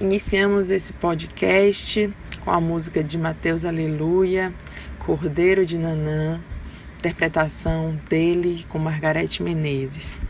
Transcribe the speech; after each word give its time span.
Iniciamos 0.00 0.70
esse 0.70 0.92
podcast 0.92 2.08
com 2.44 2.52
a 2.52 2.60
música 2.60 3.02
de 3.02 3.18
Mateus 3.18 3.64
Aleluia, 3.64 4.54
Cordeiro 5.00 5.66
de 5.66 5.76
Nanã, 5.76 6.40
interpretação 6.96 7.98
dele 8.08 8.64
com 8.68 8.78
Margarete 8.78 9.42
Menezes. 9.42 10.20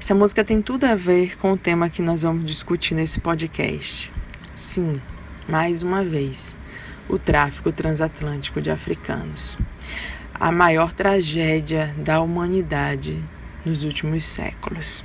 Essa 0.00 0.14
música 0.14 0.42
tem 0.42 0.62
tudo 0.62 0.84
a 0.84 0.94
ver 0.94 1.36
com 1.36 1.52
o 1.52 1.58
tema 1.58 1.90
que 1.90 2.00
nós 2.00 2.22
vamos 2.22 2.46
discutir 2.46 2.94
nesse 2.94 3.20
podcast. 3.20 4.10
Sim, 4.54 4.98
mais 5.46 5.82
uma 5.82 6.02
vez, 6.02 6.56
o 7.06 7.18
tráfico 7.18 7.70
transatlântico 7.70 8.62
de 8.62 8.70
africanos. 8.70 9.58
A 10.32 10.50
maior 10.50 10.94
tragédia 10.94 11.94
da 11.98 12.22
humanidade 12.22 13.22
nos 13.62 13.84
últimos 13.84 14.24
séculos. 14.24 15.04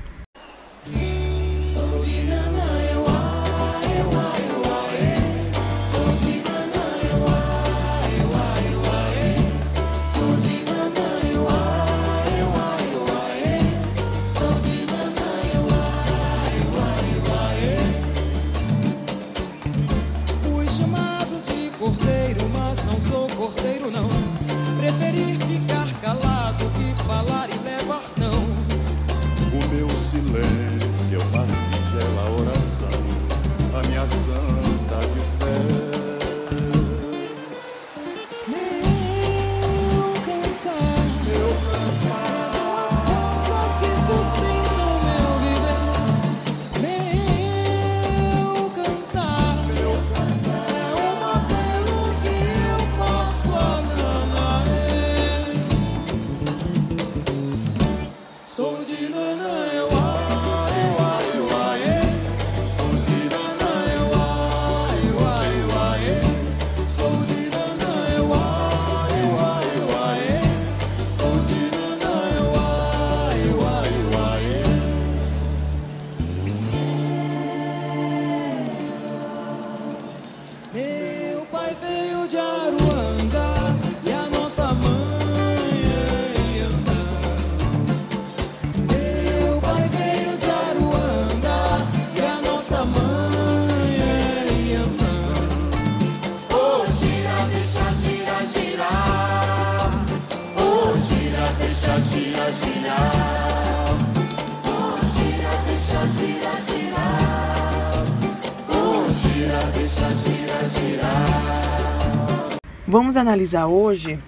Vamos 112.88 113.17
analisar 113.17 113.67
hoje 113.67 114.20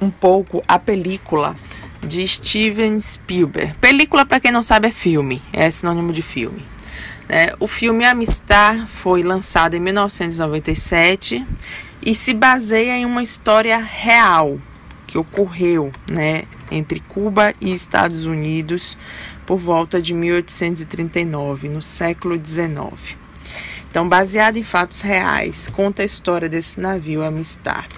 um 0.00 0.10
pouco 0.10 0.62
a 0.68 0.78
película 0.78 1.56
de 2.06 2.26
Steven 2.26 3.00
Spielberg. 3.00 3.74
Película, 3.80 4.24
para 4.24 4.40
quem 4.40 4.52
não 4.52 4.62
sabe, 4.62 4.88
é 4.88 4.90
filme, 4.90 5.42
é 5.52 5.70
sinônimo 5.70 6.12
de 6.12 6.22
filme. 6.22 6.64
É, 7.28 7.54
o 7.60 7.66
filme 7.66 8.04
Amistar 8.04 8.86
foi 8.86 9.22
lançado 9.22 9.74
em 9.74 9.80
1997 9.80 11.44
e 12.00 12.14
se 12.14 12.32
baseia 12.32 12.96
em 12.96 13.04
uma 13.04 13.22
história 13.22 13.76
real 13.76 14.58
que 15.06 15.18
ocorreu 15.18 15.90
né, 16.10 16.44
entre 16.70 17.00
Cuba 17.00 17.52
e 17.60 17.72
Estados 17.72 18.24
Unidos 18.24 18.96
por 19.44 19.58
volta 19.58 20.00
de 20.00 20.14
1839, 20.14 21.68
no 21.68 21.82
século 21.82 22.34
XIX. 22.34 23.16
Então, 23.90 24.08
baseado 24.08 24.56
em 24.56 24.62
fatos 24.62 25.00
reais, 25.00 25.68
conta 25.68 26.02
a 26.02 26.04
história 26.04 26.48
desse 26.48 26.80
navio 26.80 27.22
Amistar. 27.22 27.88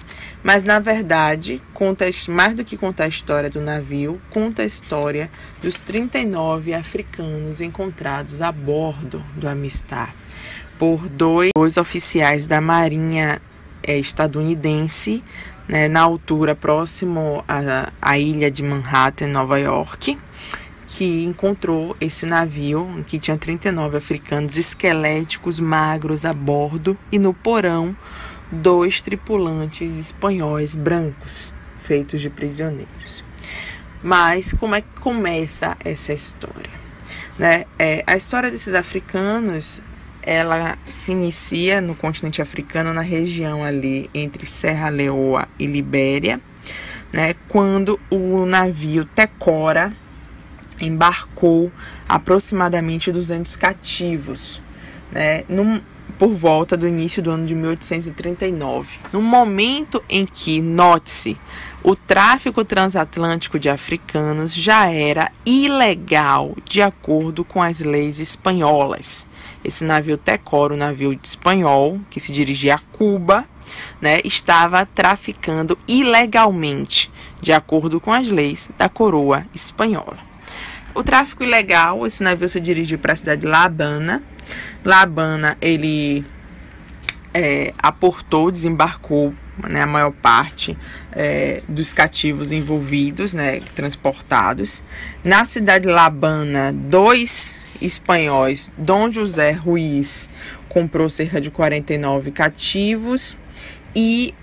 Mas, 0.43 0.63
na 0.63 0.79
verdade, 0.79 1.61
conta, 1.73 2.05
mais 2.27 2.55
do 2.55 2.65
que 2.65 2.75
contar 2.75 3.03
a 3.03 3.07
história 3.07 3.49
do 3.49 3.61
navio, 3.61 4.19
conta 4.31 4.63
a 4.63 4.65
história 4.65 5.29
dos 5.61 5.81
39 5.81 6.73
africanos 6.73 7.61
encontrados 7.61 8.41
a 8.41 8.51
bordo 8.51 9.23
do 9.35 9.47
Amistar 9.47 10.15
por 10.81 11.07
dois, 11.07 11.51
dois 11.55 11.77
oficiais 11.77 12.47
da 12.47 12.59
Marinha 12.59 13.39
é, 13.83 13.99
estadunidense, 13.99 15.23
né, 15.67 15.87
na 15.87 16.01
altura 16.01 16.55
próximo 16.55 17.45
à, 17.47 17.91
à 18.01 18.17
ilha 18.17 18.49
de 18.49 18.63
Manhattan, 18.63 19.27
Nova 19.27 19.59
York 19.59 20.17
que 20.97 21.23
encontrou 21.23 21.95
esse 22.01 22.25
navio, 22.25 23.03
que 23.07 23.17
tinha 23.17 23.37
39 23.37 23.97
africanos 23.97 24.57
esqueléticos 24.57 25.59
magros 25.59 26.25
a 26.25 26.33
bordo, 26.33 26.97
e 27.11 27.17
no 27.17 27.33
porão, 27.33 27.95
dois 28.51 29.01
tripulantes 29.01 29.97
espanhóis 29.97 30.75
brancos, 30.75 31.53
feitos 31.81 32.19
de 32.19 32.29
prisioneiros. 32.29 33.23
Mas 34.03 34.51
como 34.51 34.75
é 34.75 34.81
que 34.81 34.99
começa 34.99 35.77
essa 35.83 36.11
história? 36.11 36.81
Né? 37.39 37.65
É, 37.79 38.03
a 38.05 38.17
história 38.17 38.51
desses 38.51 38.73
africanos 38.73 39.81
ela 40.21 40.77
se 40.85 41.13
inicia 41.13 41.81
no 41.81 41.95
continente 41.95 42.41
africano, 42.41 42.93
na 42.93 43.01
região 43.01 43.63
ali 43.63 44.09
entre 44.13 44.45
Serra 44.45 44.89
Leoa 44.89 45.47
e 45.57 45.65
Libéria, 45.65 46.39
né, 47.11 47.33
quando 47.47 47.99
o 48.09 48.45
navio 48.45 49.03
Tecora 49.03 49.91
embarcou 50.81 51.71
aproximadamente 52.09 53.11
200 53.11 53.55
cativos, 53.55 54.61
né, 55.11 55.43
num, 55.47 55.79
por 56.17 56.33
volta 56.33 56.75
do 56.75 56.87
início 56.87 57.21
do 57.21 57.31
ano 57.31 57.45
de 57.45 57.55
1839. 57.55 58.99
No 59.13 59.21
momento 59.21 60.03
em 60.09 60.25
que, 60.25 60.61
note-se, 60.61 61.37
o 61.83 61.95
tráfico 61.95 62.63
transatlântico 62.63 63.57
de 63.57 63.69
africanos 63.69 64.53
já 64.53 64.85
era 64.87 65.31
ilegal 65.45 66.55
de 66.63 66.81
acordo 66.81 67.43
com 67.43 67.61
as 67.61 67.79
leis 67.79 68.19
espanholas. 68.19 69.25
Esse 69.63 69.83
navio 69.83 70.17
Tecoro, 70.17 70.77
navio 70.77 71.17
espanhol, 71.23 71.99
que 72.09 72.19
se 72.19 72.31
dirigia 72.31 72.75
a 72.75 72.79
Cuba, 72.95 73.45
né, 73.99 74.19
estava 74.23 74.85
traficando 74.85 75.77
ilegalmente, 75.87 77.11
de 77.41 77.51
acordo 77.51 77.99
com 77.99 78.13
as 78.13 78.27
leis 78.27 78.71
da 78.77 78.89
coroa 78.89 79.45
espanhola. 79.53 80.30
O 80.93 81.03
tráfico 81.03 81.43
ilegal, 81.43 82.05
esse 82.05 82.21
navio 82.21 82.49
se 82.49 82.59
dirigiu 82.59 82.99
para 82.99 83.13
a 83.13 83.15
cidade 83.15 83.41
de 83.41 83.47
La 83.47 83.63
Habana. 83.63 84.21
La 84.83 85.01
Habana, 85.01 85.57
ele 85.61 86.25
é, 87.33 87.73
aportou, 87.77 88.51
desembarcou 88.51 89.33
né, 89.69 89.81
a 89.81 89.87
maior 89.87 90.11
parte 90.11 90.77
é, 91.11 91.61
dos 91.67 91.93
cativos 91.93 92.51
envolvidos, 92.51 93.33
né, 93.33 93.59
transportados. 93.75 94.83
Na 95.23 95.45
cidade 95.45 95.87
de 95.87 95.93
La 95.93 96.05
Habana, 96.05 96.73
dois 96.73 97.57
espanhóis, 97.81 98.71
Dom 98.77 99.11
José 99.11 99.51
Ruiz 99.51 100.29
comprou 100.69 101.09
cerca 101.09 101.41
de 101.41 101.49
49 101.49 102.31
cativos 102.31 103.37
e 103.95 104.33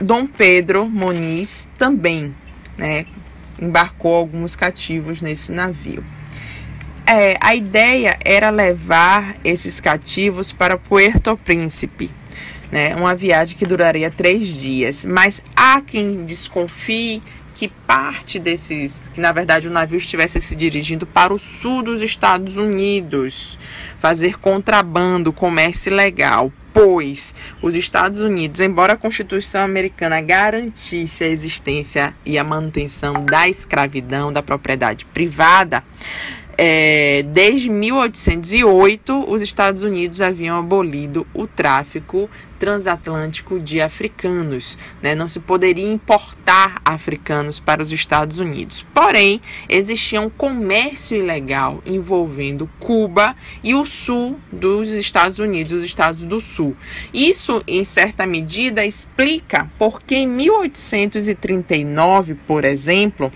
Dom 0.00 0.26
Pedro 0.26 0.86
Moniz 0.86 1.68
também, 1.78 2.34
né, 2.76 3.06
embarcou 3.60 4.14
alguns 4.14 4.54
cativos 4.56 5.22
nesse 5.22 5.52
navio. 5.52 6.04
É, 7.06 7.36
a 7.40 7.54
ideia 7.54 8.18
era 8.24 8.50
levar 8.50 9.36
esses 9.44 9.80
cativos 9.80 10.52
para 10.52 10.76
Puerto 10.76 11.36
Príncipe, 11.36 12.10
né, 12.70 12.96
uma 12.96 13.14
viagem 13.14 13.56
que 13.56 13.64
duraria 13.64 14.10
três 14.10 14.48
dias. 14.48 15.04
Mas 15.04 15.40
há 15.54 15.80
quem 15.80 16.24
desconfie 16.24 17.22
que 17.54 17.68
parte 17.68 18.38
desses, 18.38 19.08
que 19.14 19.20
na 19.20 19.32
verdade 19.32 19.68
o 19.68 19.70
navio 19.70 19.96
estivesse 19.96 20.40
se 20.40 20.54
dirigindo 20.54 21.06
para 21.06 21.32
o 21.32 21.38
sul 21.38 21.82
dos 21.82 22.02
Estados 22.02 22.56
Unidos, 22.56 23.58
fazer 23.98 24.38
contrabando, 24.38 25.32
comércio 25.32 25.90
ilegal 25.90 26.52
pois 26.76 27.34
os 27.62 27.74
Estados 27.74 28.20
Unidos, 28.20 28.60
embora 28.60 28.92
a 28.92 28.96
Constituição 28.98 29.62
americana 29.62 30.20
garantisse 30.20 31.24
a 31.24 31.26
existência 31.26 32.14
e 32.22 32.36
a 32.36 32.44
manutenção 32.44 33.24
da 33.24 33.48
escravidão, 33.48 34.30
da 34.30 34.42
propriedade 34.42 35.06
privada, 35.06 35.82
é, 36.58 37.22
desde 37.22 37.68
1808, 37.68 39.30
os 39.30 39.42
Estados 39.42 39.82
Unidos 39.82 40.22
haviam 40.22 40.58
abolido 40.58 41.26
o 41.34 41.46
tráfico 41.46 42.30
transatlântico 42.58 43.60
de 43.60 43.78
africanos. 43.80 44.76
Né? 45.02 45.14
Não 45.14 45.28
se 45.28 45.40
poderia 45.40 45.92
importar 45.92 46.80
africanos 46.84 47.60
para 47.60 47.82
os 47.82 47.92
Estados 47.92 48.38
Unidos. 48.38 48.86
Porém, 48.94 49.40
existia 49.68 50.18
um 50.20 50.30
comércio 50.30 51.16
ilegal 51.16 51.82
envolvendo 51.84 52.70
Cuba 52.80 53.36
e 53.62 53.74
o 53.74 53.84
sul 53.84 54.40
dos 54.50 54.88
Estados 54.88 55.38
Unidos, 55.38 55.72
os 55.72 55.84
Estados 55.84 56.24
do 56.24 56.40
Sul. 56.40 56.74
Isso, 57.12 57.62
em 57.66 57.84
certa 57.84 58.26
medida, 58.26 58.86
explica 58.86 59.70
porque 59.78 60.14
em 60.14 60.26
1839, 60.26 62.34
por 62.46 62.64
exemplo, 62.64 63.30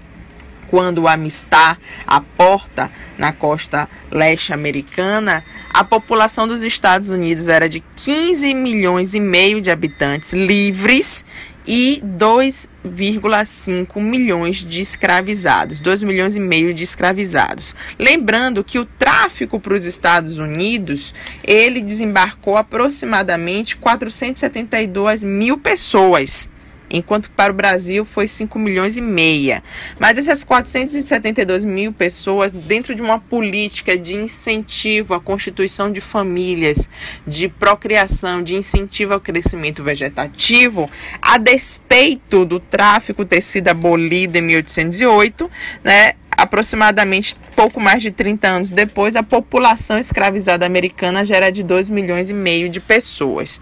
quando 0.71 0.99
o 0.99 1.09
Amistad 1.09 1.77
aporta 2.07 2.91
na 3.19 3.33
costa 3.33 3.89
leste 4.11 4.53
americana, 4.53 5.45
a 5.69 5.83
população 5.83 6.47
dos 6.47 6.63
Estados 6.63 7.09
Unidos 7.09 7.49
era 7.49 7.69
de 7.69 7.81
15 7.97 8.55
milhões 8.55 9.13
e 9.13 9.21
meio 9.21 9.61
de 9.61 9.69
habitantes 9.69 10.33
livres 10.33 11.25
e 11.67 12.01
2,5 12.05 14.01
milhões 14.01 14.59
de 14.59 14.81
escravizados, 14.81 15.81
2 15.81 16.05
milhões 16.05 16.37
e 16.37 16.41
meio 16.41 16.73
de 16.73 16.85
escravizados. 16.85 17.75
Lembrando 17.99 18.65
que 18.65 18.79
o 18.79 18.87
tráfico 18.87 19.59
para 19.59 19.75
os 19.75 19.85
Estados 19.85 20.39
Unidos, 20.39 21.13
ele 21.45 21.83
desembarcou 21.83 22.57
aproximadamente 22.57 23.77
472 23.77 25.25
mil 25.25 25.59
pessoas 25.59 26.49
enquanto 26.91 27.31
para 27.31 27.53
o 27.53 27.55
Brasil 27.55 28.05
foi 28.05 28.27
5 28.27 28.59
milhões 28.59 28.97
e 28.97 29.01
meia. 29.01 29.63
Mas 29.99 30.19
essas 30.19 30.43
472 30.45 31.65
mil 31.65 31.93
pessoas, 31.93 32.53
dentro 32.53 32.95
de 32.95 33.01
uma 33.01 33.19
política 33.19 33.97
de 33.97 34.17
incentivo 34.17 35.15
à 35.15 35.21
constituição 35.21 35.93
de 35.93 36.01
famílias, 36.01 36.89
de 37.27 37.49
procriação, 37.49 38.43
de 38.43 38.55
incentivo 38.55 39.15
ao 39.15 39.21
crescimento 39.21 39.83
vegetativo, 39.83 40.91
a 41.23 41.39
despeito 41.39 42.45
do 42.45 42.59
tráfico 42.59 43.25
ter 43.25 43.41
sido 43.41 43.69
abolido 43.69 44.37
em 44.37 44.43
1808, 44.43 45.51
né, 45.85 46.15
aproximadamente 46.37 47.37
pouco 47.55 47.79
mais 47.79 48.03
de 48.03 48.11
30 48.11 48.49
anos 48.49 48.73
depois, 48.73 49.15
a 49.15 49.23
população 49.23 49.99
escravizada 49.99 50.65
americana 50.65 51.25
já 51.25 51.37
era 51.37 51.53
de 51.53 51.63
2 51.63 51.91
milhões 51.91 52.31
e 52.31 52.35
meio 52.35 52.69
de 52.69 52.81
pessoas. 52.81 53.61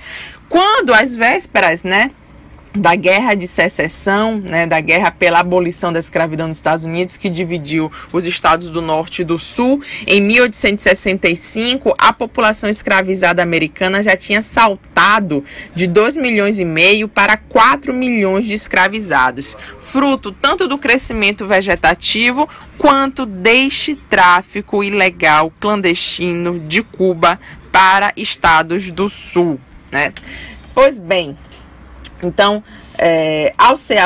Quando 0.49 0.95
às 0.95 1.17
vésperas, 1.17 1.83
né, 1.83 2.11
da 2.75 2.95
guerra 2.95 3.35
de 3.35 3.47
secessão, 3.47 4.39
né, 4.39 4.67
da 4.67 4.81
guerra 4.81 5.11
pela 5.11 5.41
abolição 5.41 5.93
da 5.93 5.99
escravidão 5.99 6.49
nos 6.49 6.59
Estados 6.59 6.85
Unidos, 6.85 7.17
que 7.17 7.29
dividiu 7.29 7.91
os 8.13 8.27
estados 8.27 8.71
do 8.71 8.83
norte 8.83 9.23
e 9.23 9.25
do 9.25 9.39
sul. 9.39 9.83
Em 10.07 10.21
1865, 10.21 11.95
a 11.99 12.13
população 12.13 12.69
escravizada 12.69 13.43
americana 13.43 14.03
já 14.03 14.17
tinha 14.17 14.43
saltado 14.43 15.45
de 15.75 15.87
2 15.87 16.17
milhões 16.17 16.61
e 16.61 16.65
meio 16.65 17.09
para 17.09 17.37
4 17.37 17.93
milhões 17.93 18.47
de 18.47 18.55
escravizados, 18.55 19.57
fruto 19.79 20.33
tanto 20.33 20.69
do 20.69 20.79
crescimento 20.79 21.47
vegetativo 21.47 22.49
quanto 22.77 23.27
deste 23.27 23.97
tráfico 23.97 24.85
ilegal 24.85 25.53
clandestino 25.59 26.61
de 26.61 26.83
Cuba 26.83 27.41
para 27.73 28.13
estados 28.17 28.91
do 28.91 29.09
sul, 29.09 29.61
né? 29.91 30.13
Pois 30.75 30.99
bem, 30.99 31.37
então, 32.27 32.63
é, 32.99 33.53
ao 33.57 33.77
ser 33.77 33.99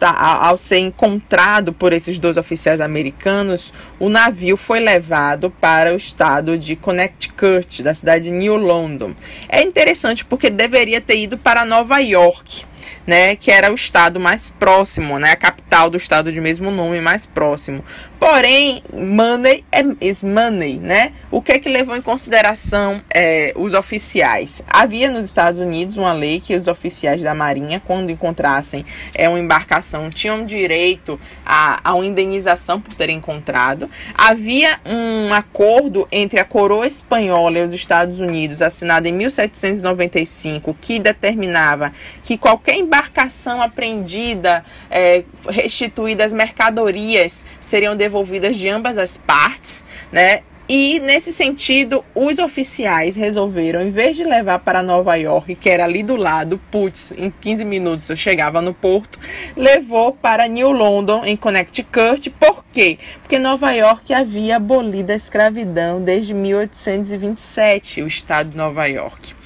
ao 0.00 0.56
ser 0.56 0.78
encontrado 0.78 1.72
por 1.72 1.92
esses 1.92 2.18
dois 2.18 2.36
oficiais 2.36 2.80
americanos, 2.80 3.72
o 3.98 4.08
navio 4.08 4.56
foi 4.56 4.80
levado 4.80 5.50
para 5.50 5.92
o 5.92 5.96
estado 5.96 6.56
de 6.56 6.74
Connecticut, 6.74 7.82
da 7.82 7.92
cidade 7.92 8.24
de 8.24 8.30
New 8.30 8.56
London. 8.56 9.14
É 9.48 9.62
interessante 9.62 10.24
porque 10.24 10.48
deveria 10.48 11.00
ter 11.00 11.18
ido 11.18 11.36
para 11.36 11.64
Nova 11.64 11.98
York, 11.98 12.64
né, 13.06 13.36
que 13.36 13.50
era 13.50 13.70
o 13.70 13.74
estado 13.74 14.18
mais 14.20 14.50
próximo, 14.50 15.18
né, 15.18 15.32
a 15.32 15.36
capital 15.36 15.90
do 15.90 15.96
estado 15.96 16.32
de 16.32 16.40
mesmo 16.40 16.70
nome 16.70 17.00
mais 17.00 17.26
próximo. 17.26 17.84
Porém, 18.18 18.82
money 18.92 19.64
is 20.00 20.24
money, 20.24 20.78
né? 20.80 21.12
O 21.30 21.40
que 21.40 21.52
é 21.52 21.58
que 21.60 21.68
levou 21.68 21.96
em 21.96 22.02
consideração 22.02 23.00
é, 23.14 23.52
os 23.54 23.74
oficiais? 23.74 24.60
Havia 24.66 25.08
nos 25.08 25.24
Estados 25.24 25.60
Unidos 25.60 25.96
uma 25.96 26.12
lei 26.12 26.40
que 26.40 26.56
os 26.56 26.66
oficiais 26.66 27.22
da 27.22 27.32
Marinha, 27.32 27.80
quando 27.86 28.10
encontrassem 28.10 28.84
é, 29.14 29.28
uma 29.28 29.38
embarcação, 29.38 30.10
tinham 30.10 30.44
direito 30.44 31.18
a, 31.46 31.78
a 31.84 31.94
uma 31.94 32.04
indenização 32.04 32.80
por 32.80 32.92
terem 32.94 33.18
encontrado. 33.18 33.88
Havia 34.14 34.80
um 34.84 35.32
acordo 35.32 36.08
entre 36.10 36.40
a 36.40 36.44
coroa 36.44 36.88
espanhola 36.88 37.60
e 37.60 37.62
os 37.62 37.72
Estados 37.72 38.18
Unidos, 38.18 38.62
assinado 38.62 39.06
em 39.06 39.12
1795, 39.12 40.76
que 40.80 40.98
determinava 40.98 41.92
que 42.20 42.36
qualquer 42.36 42.77
embarcação 42.78 43.60
apreendida, 43.60 44.64
é, 44.90 45.24
restituída 45.48 46.24
as 46.24 46.32
mercadorias, 46.32 47.44
seriam 47.60 47.96
devolvidas 47.96 48.28
devolvidas 48.28 48.56
de 48.56 48.68
ambas 48.68 48.98
as 48.98 49.16
partes, 49.16 49.84
né? 50.12 50.40
E 50.70 51.00
nesse 51.00 51.32
sentido, 51.32 52.04
os 52.14 52.38
oficiais 52.38 53.16
resolveram, 53.16 53.80
em 53.80 53.88
vez 53.88 54.14
de 54.18 54.24
levar 54.24 54.58
para 54.58 54.82
Nova 54.82 55.14
York, 55.14 55.54
que 55.54 55.70
era 55.70 55.84
ali 55.84 56.02
do 56.02 56.14
lado, 56.14 56.60
putz, 56.70 57.10
em 57.16 57.30
15 57.30 57.64
minutos 57.64 58.10
eu 58.10 58.16
chegava 58.16 58.60
no 58.60 58.74
porto, 58.74 59.18
levou 59.56 60.12
para 60.12 60.46
New 60.46 60.70
London, 60.70 61.24
em 61.24 61.38
Connecticut. 61.38 62.28
Por 62.38 62.62
quê? 62.70 62.98
Porque 63.22 63.38
Nova 63.38 63.72
York 63.72 64.12
havia 64.12 64.56
abolido 64.56 65.10
a 65.10 65.16
escravidão 65.16 66.02
desde 66.02 66.34
1827, 66.34 68.02
o 68.02 68.06
estado 68.06 68.50
de 68.50 68.56
Nova 68.58 68.84
York. 68.84 69.37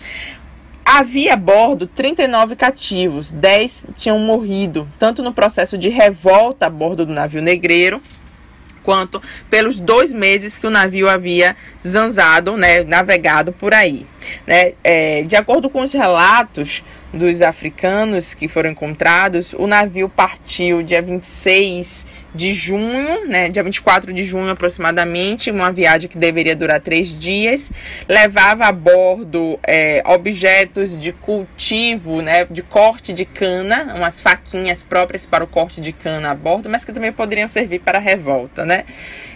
Havia 0.84 1.34
a 1.34 1.36
bordo 1.36 1.86
39 1.86 2.56
cativos, 2.56 3.30
10 3.30 3.86
tinham 3.96 4.18
morrido, 4.18 4.88
tanto 4.98 5.22
no 5.22 5.32
processo 5.32 5.78
de 5.78 5.88
revolta 5.88 6.66
a 6.66 6.70
bordo 6.70 7.06
do 7.06 7.12
navio 7.12 7.40
negreiro, 7.40 8.02
quanto 8.82 9.22
pelos 9.48 9.78
dois 9.78 10.12
meses 10.12 10.58
que 10.58 10.66
o 10.66 10.70
navio 10.70 11.08
havia 11.08 11.56
zanzado, 11.86 12.56
né, 12.56 12.82
navegado 12.82 13.52
por 13.52 13.72
aí. 13.72 14.04
Né? 14.46 14.72
É, 14.82 15.22
de 15.22 15.36
acordo 15.36 15.70
com 15.70 15.82
os 15.82 15.92
relatos 15.92 16.82
dos 17.12 17.42
africanos 17.42 18.34
que 18.34 18.48
foram 18.48 18.70
encontrados, 18.70 19.52
o 19.52 19.66
navio 19.66 20.08
partiu 20.08 20.82
dia 20.82 21.02
26 21.02 22.06
de 22.34 22.54
junho, 22.54 23.28
né, 23.28 23.48
dia 23.48 23.62
24 23.62 24.12
de 24.12 24.24
junho 24.24 24.48
aproximadamente, 24.50 25.50
uma 25.50 25.70
viagem 25.70 26.08
que 26.08 26.16
deveria 26.16 26.56
durar 26.56 26.80
três 26.80 27.08
dias, 27.08 27.70
levava 28.08 28.64
a 28.64 28.72
bordo 28.72 29.60
é, 29.66 30.02
objetos 30.06 30.96
de 30.96 31.12
cultivo, 31.12 32.22
né, 32.22 32.46
de 32.50 32.62
corte 32.62 33.12
de 33.12 33.26
cana, 33.26 33.92
umas 33.94 34.20
faquinhas 34.20 34.82
próprias 34.82 35.26
para 35.26 35.44
o 35.44 35.46
corte 35.46 35.80
de 35.80 35.92
cana 35.92 36.30
a 36.30 36.34
bordo, 36.34 36.70
mas 36.70 36.84
que 36.84 36.92
também 36.92 37.12
poderiam 37.12 37.48
servir 37.48 37.80
para 37.80 37.98
a 37.98 38.00
revolta, 38.00 38.64
né. 38.64 38.84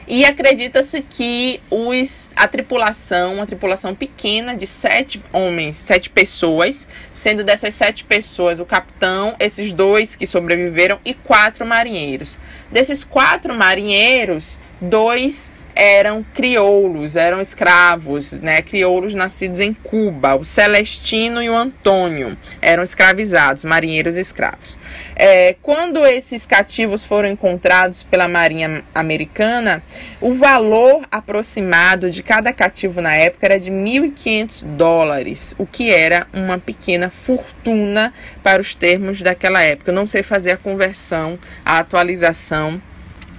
E 0.09 0.25
acredita-se 0.25 1.03
que 1.03 1.61
os, 1.69 2.31
a 2.37 2.47
tripulação, 2.47 3.35
uma 3.35 3.47
tripulação 3.47 3.93
pequena 3.93 4.57
de 4.57 4.67
sete 4.67 5.21
homens, 5.33 5.77
sete 5.77 6.09
pessoas, 6.09 6.87
sendo 7.13 7.43
dessas 7.43 7.75
sete 7.75 8.05
pessoas 8.05 8.61
o 8.61 8.65
capitão, 8.65 9.35
esses 9.41 9.73
dois 9.73 10.15
que 10.15 10.27
sobreviveram 10.27 11.01
e 11.05 11.13
quatro 11.13 11.67
marinheiros. 11.67 12.39
Desses 12.71 13.03
quatro 13.03 13.53
marinheiros, 13.53 14.61
dois 14.81 15.51
eram 15.77 16.25
crioulos, 16.33 17.17
eram 17.17 17.39
escravos, 17.39 18.33
né? 18.33 18.63
Crioulos 18.63 19.15
nascidos 19.15 19.61
em 19.61 19.75
Cuba. 19.75 20.35
O 20.35 20.43
Celestino 20.43 21.43
e 21.43 21.51
o 21.51 21.55
Antônio 21.55 22.35
eram 22.63 22.83
escravizados, 22.83 23.63
marinheiros 23.63 24.17
escravos. 24.17 24.79
É, 25.15 25.55
quando 25.61 26.07
esses 26.07 26.47
cativos 26.47 27.05
foram 27.05 27.29
encontrados 27.29 28.03
pela 28.03 28.27
Marinha 28.27 28.83
Americana, 28.95 29.83
o 30.19 30.33
valor 30.33 31.03
aproximado 31.11 32.11
de 32.11 32.23
cada 32.23 32.55
cativo 32.55 33.03
na 33.03 33.15
época 33.15 33.47
era 33.47 33.61
de 33.61 33.71
1.500 33.71 34.65
dólares, 34.77 35.55
o 35.59 35.67
que 35.67 35.91
era 35.91 36.27
uma 36.33 36.59
pequena 36.59 37.11
fortuna 37.11 38.15
para 38.43 38.63
os 38.63 38.75
termos 38.75 39.21
daquela 39.21 39.63
época. 39.63 39.91
Eu 39.91 39.95
não 39.95 40.07
sei 40.07 40.23
fazer 40.23 40.53
a 40.53 40.57
conversão, 40.57 41.39
a 41.63 41.79
atualização 41.79 42.81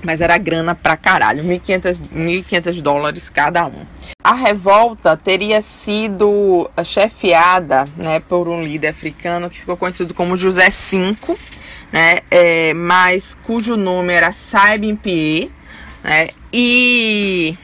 mas 0.04 0.22
era 0.22 0.38
grana 0.38 0.75
pra 0.75 0.96
caralho, 0.96 1.44
1.500 1.44 2.82
dólares 2.82 3.30
cada 3.30 3.66
um. 3.66 3.86
A 4.24 4.34
revolta 4.34 5.18
teria 5.18 5.62
sido 5.62 6.70
chefiada 6.84 7.86
né, 7.96 8.20
por 8.20 8.48
um 8.48 8.63
líder 8.63 8.89
africano 8.89 9.50
que 9.50 9.60
ficou 9.60 9.77
conhecido 9.77 10.13
como 10.13 10.38
José 10.38 10.70
V, 10.70 11.16
né? 11.92 12.20
É, 12.30 12.74
mas 12.74 13.38
cujo 13.44 13.77
nome 13.77 14.13
era 14.13 14.32
Saibin 14.32 14.96
Pie, 14.96 15.51
né? 16.04 16.30
E 16.51 17.58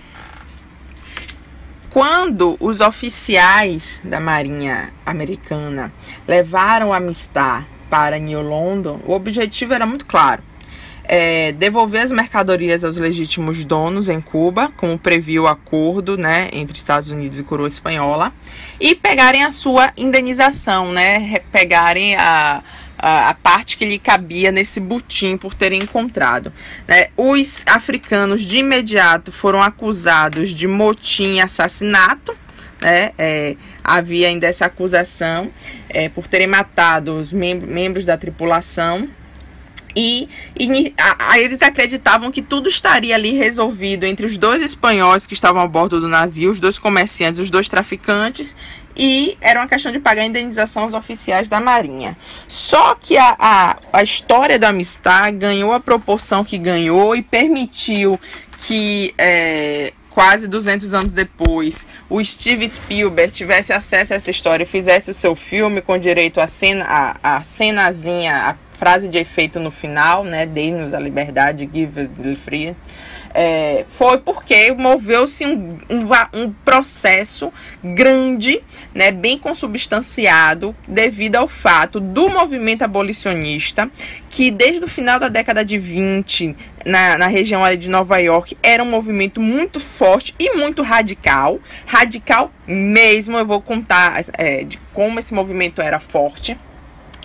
quando 1.90 2.58
os 2.60 2.82
oficiais 2.82 4.02
da 4.04 4.20
Marinha 4.20 4.92
Americana 5.06 5.94
levaram 6.28 6.94
a 6.94 6.98
Amistad 6.98 7.66
para 7.90 8.18
New 8.18 8.42
London, 8.42 9.00
o 9.06 9.13
objetivo 9.13 9.74
era 9.74 9.86
muito 9.86 10.06
claro 10.06 10.42
é, 11.04 11.52
devolver 11.52 12.02
as 12.02 12.12
mercadorias 12.12 12.84
aos 12.84 12.98
legítimos 12.98 13.66
donos 13.66 14.10
em 14.10 14.22
Cuba, 14.22 14.72
como 14.78 14.98
previu 14.98 15.44
o 15.44 15.48
acordo 15.48 16.18
né, 16.18 16.50
entre 16.54 16.78
Estados 16.78 17.12
Unidos 17.12 17.40
e 17.40 17.44
coroa 17.44 17.68
espanhola, 17.68 18.34
e 18.80 18.96
pegarem 18.96 19.44
a 19.44 19.52
sua 19.52 19.92
indenização, 19.98 20.92
né, 20.92 21.40
pegarem 21.52 22.16
a, 22.16 22.64
a, 22.98 23.30
a 23.30 23.34
parte 23.34 23.78
que 23.78 23.86
lhe 23.86 24.00
cabia 24.00 24.52
nesse 24.52 24.80
butim 24.80 25.38
por 25.38 25.54
terem 25.54 25.84
encontrado. 25.84 26.54
Né. 26.88 27.08
Os 27.18 27.64
africanos 27.66 28.42
de 28.42 28.60
imediato 28.60 29.32
foram 29.32 29.62
acusados 29.62 30.52
de 30.52 30.68
motim 30.68 31.36
e 31.36 31.42
assassinato, 31.42 32.36
né, 32.82 33.12
é, 33.18 33.56
havia 33.84 34.28
ainda 34.28 34.48
essa 34.48 34.66
acusação 34.66 35.52
é, 35.90 36.10
por 36.10 36.28
terem 36.28 36.48
matado 36.48 37.16
os 37.18 37.32
mem 37.32 37.56
membros 37.56 38.06
da 38.06 38.18
tripulação 38.18 39.10
e, 39.96 40.28
e 40.60 40.94
a, 40.98 41.32
a, 41.32 41.40
eles 41.40 41.62
acreditavam 41.62 42.32
que 42.32 42.42
tudo 42.42 42.68
estaria 42.68 43.16
ali 43.16 43.34
resolvido 43.34 44.06
entre 44.06 44.26
os 44.26 44.38
dois 44.38 44.62
espanhóis 44.62 45.28
que 45.28 45.34
estavam 45.34 45.62
a 45.62 45.68
bordo 45.68 46.00
do 46.00 46.08
navio, 46.08 46.52
os 46.52 46.60
dois 46.60 46.80
comerciantes, 46.80 47.40
os 47.40 47.50
dois 47.50 47.70
traficantes, 47.70 48.56
e 48.96 49.38
era 49.42 49.60
uma 49.60 49.68
questão 49.68 49.92
de 49.92 50.00
pagar 50.00 50.26
indenização 50.26 50.84
aos 50.84 50.94
oficiais 50.94 51.50
da 51.50 51.60
Marinha. 51.60 52.18
Só 52.48 52.96
que 52.96 53.18
a, 53.18 53.36
a, 53.40 53.78
a 53.92 54.04
história 54.04 54.60
da 54.60 54.70
Amistad 54.70 55.36
ganhou 55.36 55.72
a 55.72 55.80
proporção 55.80 56.44
que 56.44 56.58
ganhou 56.58 57.16
e 57.16 57.22
permitiu 57.22 58.20
que. 58.58 59.14
É, 59.18 59.94
quase 60.14 60.48
200 60.48 60.94
anos 60.94 61.12
depois, 61.12 61.88
o 62.08 62.24
Steve 62.24 62.70
Spielberg 62.70 63.34
tivesse 63.34 63.74
acesso 63.74 64.14
a 64.14 64.16
essa 64.16 64.30
história 64.30 64.64
e 64.64 64.68
fizesse 64.68 65.10
o 65.10 65.14
seu 65.14 65.36
filme 65.36 65.82
com 65.82 65.98
direito 65.98 66.40
a 66.40 66.46
cena, 66.46 66.86
a, 66.88 67.38
a 67.38 67.44
cenazinha, 67.44 68.50
a 68.50 68.56
frase 68.74 69.08
de 69.08 69.18
efeito 69.18 69.60
no 69.60 69.72
final, 69.72 70.24
né? 70.24 70.46
Dê-nos 70.46 70.94
a 70.94 71.00
liberdade, 71.00 71.70
give 71.72 72.01
us 72.01 72.39
free. 72.39 72.75
É, 73.36 73.84
foi 73.88 74.20
porque 74.20 74.72
moveu-se 74.74 75.44
um, 75.46 75.80
um, 75.89 76.39
um, 76.39 76.53
processo 76.63 77.51
grande, 77.84 78.62
né, 78.94 79.10
bem 79.10 79.39
consubstanciado, 79.39 80.75
devido 80.88 81.38
ao 81.38 81.48
fato 81.48 82.00
do 82.00 82.30
movimento 82.30 82.84
abolicionista, 82.84 83.89
que 84.30 84.51
desde 84.51 84.86
o 84.86 84.88
final 84.88 85.20
da 85.20 85.30
década 85.30 85.65
de 85.65 85.80
20, 85.80 86.56
na, 86.86 87.18
na 87.18 87.27
região 87.27 87.65
ali 87.65 87.75
de 87.75 87.89
Nova 87.89 88.20
York, 88.20 88.56
era 88.62 88.84
um 88.84 88.89
movimento 88.89 89.42
muito 89.42 89.80
forte 89.80 90.36
e 90.38 90.53
muito 90.56 90.84
radical. 90.84 91.60
Radical 91.88 92.51
mesmo, 92.68 93.36
eu 93.36 93.46
vou 93.46 93.62
contar 93.62 94.22
é, 94.38 94.63
de 94.63 94.77
como 94.94 95.18
esse 95.18 95.34
movimento 95.34 95.82
era 95.82 96.00
forte 96.00 96.56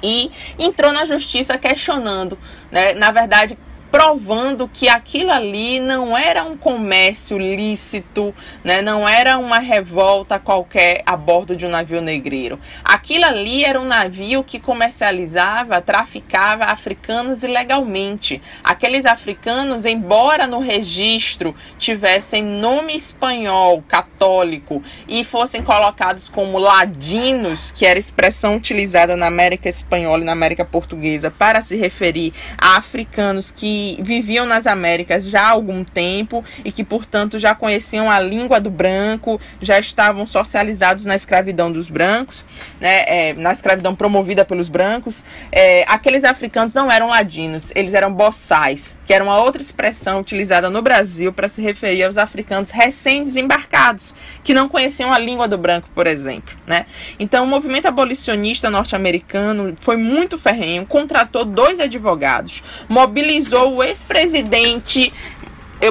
e 0.03 0.31
entrou 0.59 0.93
na 0.93 1.05
justiça 1.05 1.57
questionando, 1.59 2.39
né, 2.71 2.95
na 2.95 3.11
verdade, 3.11 3.59
provando 3.91 4.69
que 4.69 4.89
aquilo 4.89 5.31
ali 5.31 5.81
não 5.81 6.17
era 6.17 6.45
um 6.45 6.57
comércio 6.57 7.39
lícito, 7.39 8.35
né? 8.63 8.83
não 8.83 9.09
era 9.09 9.39
uma 9.39 9.59
revolta 9.59 10.39
qualquer 10.39 11.03
a 11.07 11.17
bordo 11.17 11.57
de 11.57 11.67
um 11.67 11.71
navio 11.71 12.01
negreiro. 12.01 12.59
Aquilo 12.85 13.25
ali 13.25 13.65
era 13.65 13.81
um 13.81 13.85
navio 13.85 14.45
que 14.45 14.61
comercializava, 14.61 15.81
traficava 15.81 16.65
africanos 16.65 17.43
ilegalmente. 17.43 18.43
Aqueles 18.63 19.07
africanos, 19.07 19.85
embora 19.85 20.47
no 20.47 20.61
registro 20.61 21.55
tivessem 21.79 22.43
nome 22.43 22.97
espanhol, 22.97 23.83
católico, 23.87 24.83
e 25.07 25.25
fossem 25.25 25.63
colocados 25.63 26.29
como 26.29 26.59
ladinos, 26.59 27.71
que 27.71 27.87
era 27.87 27.99
expressão 27.99 28.57
utilizada 28.57 29.17
na 29.17 29.27
América 29.27 29.69
Espanhola 29.69 30.23
e 30.23 30.27
na 30.27 30.33
América 30.33 30.65
Portuguesa 30.65 31.31
para 31.31 31.61
se 31.63 31.77
referir 31.77 32.33
a 32.59 32.77
africanos 32.77 33.51
que 33.51 33.78
viviam 34.01 34.47
nas 34.47 34.67
Américas 34.67 35.25
já 35.25 35.43
há 35.43 35.51
algum 35.51 35.85
tempo 35.85 36.45
e 36.65 36.73
que, 36.73 36.85
portanto, 36.85 37.39
já 37.39 37.55
conheciam 37.55 38.11
a 38.11 38.19
língua 38.21 38.61
do 38.61 38.71
branco, 38.71 39.41
já 39.61 39.79
estavam 39.79 40.27
socializados 40.27 41.05
na 41.05 41.15
escravidão 41.15 41.71
dos 41.71 41.89
brancos, 41.89 42.45
né, 42.81 43.05
é, 43.07 43.35
na 43.35 43.53
escravidão 43.53 43.95
promovida 43.95 44.45
pelos 44.45 44.69
brancos. 44.69 45.25
É, 45.51 45.85
aqueles 45.89 46.25
africanos 46.25 46.75
não 46.75 46.91
eram 46.91 47.09
ladinos, 47.09 47.73
eles 47.75 47.95
eram 47.95 48.13
boçais, 48.13 48.97
que 49.07 49.13
era 49.13 49.23
uma 49.23 49.41
outra 49.41 49.63
expressão 49.63 50.21
utilizada 50.21 50.69
no 50.69 50.83
Brasil 50.83 51.33
para 51.33 51.49
se 51.49 51.63
referir 51.63 52.05
aos 52.05 52.19
africanos 52.19 52.71
recém-desembarcados, 52.71 54.15
que 54.43 54.55
não 54.55 54.69
conheciam 54.69 55.13
a 55.13 55.19
língua 55.19 55.47
do 55.47 55.59
branco, 55.59 55.89
por 55.95 56.07
exemplo. 56.07 56.58
Né? 56.69 56.85
Então, 57.19 57.45
o 57.45 57.47
movimento 57.47 57.87
abolicionista 57.87 58.69
norte-americano 58.69 59.75
foi 59.81 59.97
muito 59.97 60.37
ferrenho, 60.37 60.85
contratou 60.85 61.43
dois 61.43 61.81
advogados, 61.81 62.63
mobilizou 62.87 63.77
o 63.77 63.83
ex-presidente, 63.83 65.11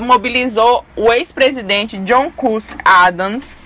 mobilizou 0.04 0.86
o 0.96 1.12
ex-presidente 1.12 1.98
John 1.98 2.30
Cus 2.30 2.76
Adams, 2.86 3.58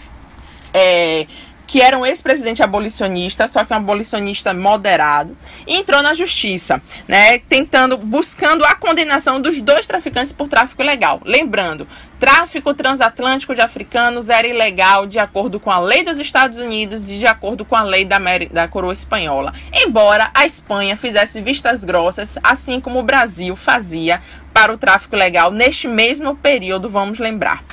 é, 0.74 1.28
que 1.72 1.82
era 1.82 1.98
um 1.98 2.06
ex-presidente 2.06 2.62
abolicionista, 2.62 3.48
só 3.48 3.64
que 3.64 3.72
um 3.72 3.78
abolicionista 3.78 4.54
moderado, 4.54 5.38
e 5.66 5.78
entrou 5.78 6.02
na 6.02 6.14
justiça, 6.14 6.82
né, 7.08 7.40
tentando, 7.40 7.98
buscando 7.98 8.66
a 8.66 8.76
condenação 8.76 9.40
dos 9.40 9.62
dois 9.62 9.88
traficantes 9.88 10.34
por 10.34 10.50
tráfico 10.50 10.82
ilegal. 10.82 11.22
Lembrando, 11.24 11.88
tráfico 12.20 12.74
transatlântico 12.74 13.56
de 13.56 13.62
africanos 13.62 14.28
era 14.28 14.46
ilegal 14.46 15.08
de 15.08 15.18
acordo 15.18 15.62
com 15.62 15.72
a 15.72 15.80
lei 15.80 16.04
dos 16.04 16.20
Estados 16.20 16.60
Unidos 16.60 17.10
e 17.10 17.18
de 17.18 17.26
acordo 17.26 17.64
com 17.64 17.78
a 17.78 17.84
lei 17.84 18.04
da, 18.04 18.20
da 18.52 18.68
coroa 18.68 18.92
espanhola, 18.92 19.54
embora 19.74 20.30
a 20.34 20.46
Espanha 20.46 20.98
fizesse 20.98 21.40
vistas 21.40 21.86
grossas, 21.86 22.38
assim 22.44 22.82
como 22.82 23.00
o 23.00 23.04
Brasil 23.04 23.56
fazia 23.56 24.22
para 24.54 24.74
o 24.74 24.78
tráfico 24.78 25.16
legal 25.16 25.52
neste 25.52 25.88
mesmo 25.88 26.36
período, 26.36 26.90
vamos 26.90 27.18
lembrar. 27.18 27.64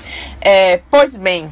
É, 0.40 0.82
pois 0.88 1.16
bem, 1.16 1.50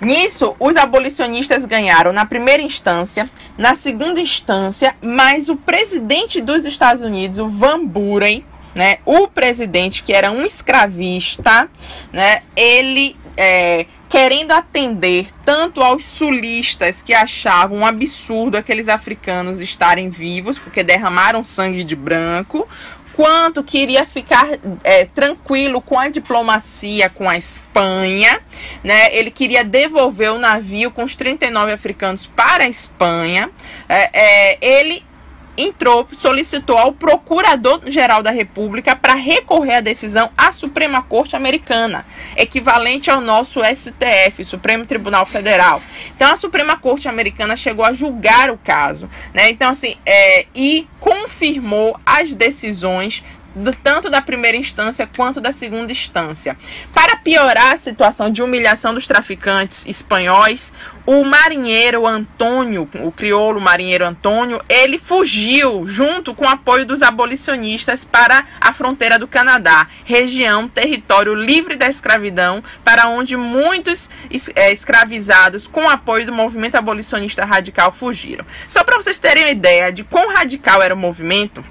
Nisso, 0.00 0.56
os 0.58 0.76
abolicionistas 0.76 1.64
ganharam 1.64 2.12
na 2.12 2.24
primeira 2.24 2.62
instância, 2.62 3.30
na 3.58 3.74
segunda 3.74 4.20
instância, 4.20 4.96
mas 5.02 5.48
o 5.48 5.56
presidente 5.56 6.40
dos 6.40 6.64
Estados 6.64 7.02
Unidos, 7.02 7.38
o 7.38 7.48
Van 7.48 7.84
Buren, 7.84 8.42
né, 8.74 8.98
o 9.04 9.28
presidente 9.28 10.02
que 10.02 10.12
era 10.12 10.30
um 10.30 10.42
escravista, 10.42 11.68
né, 12.12 12.42
ele 12.56 13.16
é, 13.36 13.86
querendo 14.08 14.52
atender 14.52 15.28
tanto 15.44 15.82
aos 15.82 16.04
sulistas 16.04 17.00
que 17.00 17.14
achavam 17.14 17.78
um 17.78 17.86
absurdo 17.86 18.56
aqueles 18.56 18.88
africanos 18.88 19.60
estarem 19.60 20.08
vivos 20.08 20.58
porque 20.58 20.82
derramaram 20.82 21.44
sangue 21.44 21.84
de 21.84 21.96
branco, 21.96 22.68
quanto 23.14 23.62
queria 23.62 24.06
ficar 24.06 24.46
é, 24.82 25.04
tranquilo 25.04 25.80
com 25.80 25.98
a 25.98 26.08
diplomacia 26.08 27.10
com 27.10 27.28
a 27.28 27.36
Espanha, 27.36 28.40
né? 28.82 29.14
Ele 29.14 29.30
queria 29.30 29.64
devolver 29.64 30.32
o 30.32 30.38
navio 30.38 30.90
com 30.90 31.02
os 31.02 31.16
39 31.16 31.72
africanos 31.72 32.26
para 32.26 32.64
a 32.64 32.68
Espanha. 32.68 33.50
É, 33.88 34.10
é, 34.12 34.58
ele 34.60 35.04
entrou, 35.60 36.08
solicitou 36.12 36.76
ao 36.76 36.92
Procurador-Geral 36.92 38.22
da 38.22 38.30
República 38.30 38.96
para 38.96 39.14
recorrer 39.14 39.76
a 39.76 39.80
decisão 39.80 40.30
à 40.36 40.52
Suprema 40.52 41.02
Corte 41.02 41.36
Americana, 41.36 42.06
equivalente 42.36 43.10
ao 43.10 43.20
nosso 43.20 43.60
STF, 43.64 44.44
Supremo 44.44 44.86
Tribunal 44.86 45.26
Federal. 45.26 45.82
Então, 46.14 46.32
a 46.32 46.36
Suprema 46.36 46.76
Corte 46.76 47.08
Americana 47.08 47.56
chegou 47.56 47.84
a 47.84 47.92
julgar 47.92 48.50
o 48.50 48.58
caso, 48.58 49.08
né? 49.34 49.50
Então, 49.50 49.70
assim, 49.70 49.96
é, 50.06 50.46
e 50.54 50.86
confirmou 50.98 51.98
as 52.04 52.34
decisões 52.34 53.24
tanto 53.82 54.08
da 54.08 54.22
primeira 54.22 54.56
instância 54.56 55.08
quanto 55.16 55.40
da 55.40 55.52
segunda 55.52 55.92
instância. 55.92 56.56
Para 56.92 57.16
piorar 57.16 57.74
a 57.74 57.76
situação 57.76 58.30
de 58.30 58.42
humilhação 58.42 58.94
dos 58.94 59.06
traficantes 59.06 59.84
espanhóis, 59.86 60.72
o 61.06 61.24
marinheiro 61.24 62.06
Antônio, 62.06 62.88
o 63.02 63.10
crioulo 63.10 63.60
marinheiro 63.60 64.06
Antônio, 64.06 64.62
ele 64.68 64.98
fugiu 64.98 65.86
junto 65.86 66.34
com 66.34 66.44
o 66.44 66.48
apoio 66.48 66.86
dos 66.86 67.02
abolicionistas 67.02 68.04
para 68.04 68.46
a 68.60 68.72
fronteira 68.72 69.18
do 69.18 69.26
Canadá, 69.26 69.88
região, 70.04 70.68
território 70.68 71.34
livre 71.34 71.76
da 71.76 71.88
escravidão, 71.88 72.62
para 72.84 73.08
onde 73.08 73.36
muitos 73.36 74.08
é, 74.54 74.72
escravizados 74.72 75.66
com 75.66 75.88
apoio 75.88 76.26
do 76.26 76.32
movimento 76.32 76.76
abolicionista 76.76 77.44
radical 77.44 77.90
fugiram. 77.90 78.44
Só 78.68 78.84
para 78.84 78.96
vocês 78.96 79.18
terem 79.18 79.44
uma 79.44 79.50
ideia 79.50 79.90
de 79.90 80.04
quão 80.04 80.32
radical 80.32 80.80
era 80.82 80.94
o 80.94 80.98
movimento, 80.98 81.64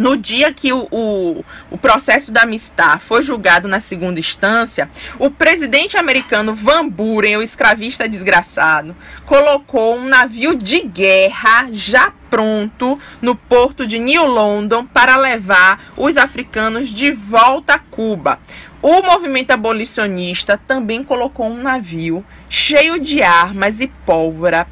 no 0.00 0.16
dia 0.16 0.50
que 0.50 0.72
o, 0.72 0.88
o, 0.90 1.44
o, 1.70 1.76
processo 1.76 2.32
da 2.32 2.42
Amistad 2.42 2.98
foi 2.98 3.22
julgado 3.22 3.68
na 3.68 3.80
segunda 3.80 4.18
instância, 4.18 4.90
o 5.18 5.30
presidente 5.30 5.98
americano 5.98 6.54
Van 6.54 6.88
Buren, 6.88 7.36
o 7.36 7.42
escravista 7.42 8.08
desgraçado, 8.08 8.96
colocou 9.26 9.98
um 9.98 10.08
navio 10.08 10.56
de 10.56 10.80
guerra 10.80 11.68
já 11.72 12.10
pronto 12.30 12.98
no 13.20 13.34
porto 13.34 13.86
de 13.86 13.98
New 13.98 14.24
London 14.24 14.86
para 14.86 15.18
levar 15.18 15.92
os 15.98 16.16
africanos 16.16 16.88
de 16.88 17.10
volta 17.10 17.74
a 17.74 17.78
Cuba. 17.78 18.38
O 18.80 19.02
movimento 19.02 19.50
abolicionista 19.50 20.58
também 20.66 21.04
colocou 21.04 21.46
um 21.46 21.62
navio 21.62 22.24
cheio 22.48 22.98
de 22.98 23.22
armas 23.22 23.82
e 23.82 23.88
pólvora 24.06 24.66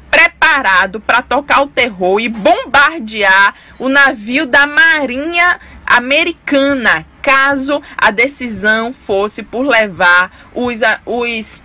preparado 0.49 0.99
para 0.99 1.21
tocar 1.21 1.61
o 1.61 1.67
terror 1.67 2.19
e 2.19 2.27
bombardear 2.27 3.53
o 3.77 3.87
navio 3.87 4.47
da 4.47 4.65
Marinha 4.65 5.59
Americana, 5.85 7.05
caso 7.21 7.81
a 7.95 8.09
decisão 8.09 8.91
fosse 8.91 9.43
por 9.43 9.61
levar 9.61 10.31
os, 10.53 10.79
os 11.05 11.61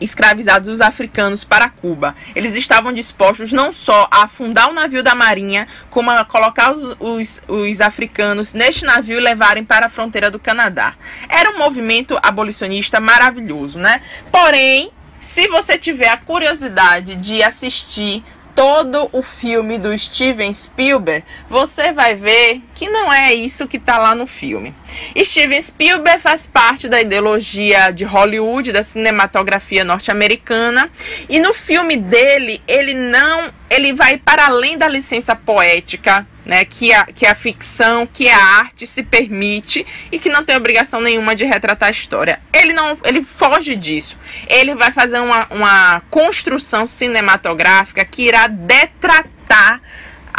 escravizados 0.00 0.68
os 0.68 0.80
africanos 0.80 1.44
para 1.44 1.68
Cuba. 1.68 2.14
Eles 2.34 2.56
estavam 2.56 2.92
dispostos 2.92 3.52
não 3.52 3.72
só 3.72 4.08
a 4.10 4.24
afundar 4.24 4.68
o 4.68 4.72
navio 4.72 5.02
da 5.02 5.14
marinha, 5.14 5.68
como 5.88 6.10
a 6.10 6.24
colocar 6.24 6.72
os, 6.72 6.96
os, 6.98 7.42
os, 7.46 7.80
africanos 7.80 8.52
neste 8.52 8.84
navio 8.84 9.18
e 9.18 9.22
levarem 9.22 9.64
para 9.64 9.86
a 9.86 9.88
fronteira 9.88 10.30
do 10.30 10.38
Canadá. 10.38 10.94
Era 11.28 11.50
um 11.50 11.58
movimento 11.58 12.18
abolicionista 12.22 13.00
maravilhoso, 13.00 13.78
né? 13.78 14.00
Porém, 14.30 14.92
se 15.18 15.48
você 15.48 15.78
tiver 15.78 16.08
a 16.08 16.16
curiosidade 16.16 17.14
de 17.16 17.42
assistir 17.42 18.22
todo 18.58 19.08
o 19.12 19.22
filme 19.22 19.78
do 19.78 19.96
Steven 19.96 20.52
Spielberg, 20.52 21.24
você 21.48 21.92
vai 21.92 22.16
ver 22.16 22.60
que 22.74 22.88
não 22.88 23.12
é 23.12 23.32
isso 23.32 23.68
que 23.68 23.76
está 23.76 23.98
lá 23.98 24.16
no 24.16 24.26
filme. 24.26 24.74
Steven 25.16 25.62
Spielberg 25.62 26.20
faz 26.20 26.44
parte 26.44 26.88
da 26.88 27.00
ideologia 27.00 27.92
de 27.92 28.04
Hollywood, 28.04 28.72
da 28.72 28.82
cinematografia 28.82 29.84
norte-americana, 29.84 30.90
e 31.28 31.38
no 31.38 31.54
filme 31.54 31.96
dele, 31.96 32.60
ele 32.66 32.94
não, 32.94 33.48
ele 33.70 33.92
vai 33.92 34.18
para 34.18 34.46
além 34.46 34.78
da 34.78 34.88
licença 34.88 35.34
poética, 35.36 36.26
né, 36.44 36.64
que 36.64 36.92
a, 36.92 37.04
que 37.06 37.26
a 37.26 37.34
ficção, 37.34 38.06
que 38.06 38.28
a 38.28 38.36
arte 38.36 38.86
se 38.86 39.02
permite 39.02 39.86
e 40.10 40.18
que 40.18 40.30
não 40.30 40.42
tem 40.42 40.56
obrigação 40.56 41.00
nenhuma 41.00 41.36
de 41.36 41.44
retratar 41.44 41.88
a 41.88 41.92
história. 41.92 42.40
Ele 42.52 42.72
não, 42.72 42.96
ele 43.04 43.22
foge 43.22 43.76
disso. 43.76 44.16
Ele 44.48 44.74
vai 44.74 44.90
fazer 44.90 45.20
uma, 45.20 45.46
uma 45.50 46.00
construção 46.10 46.86
cinematográfica 46.86 48.04
que 48.04 48.22
irá 48.22 48.46
detratar 48.46 49.82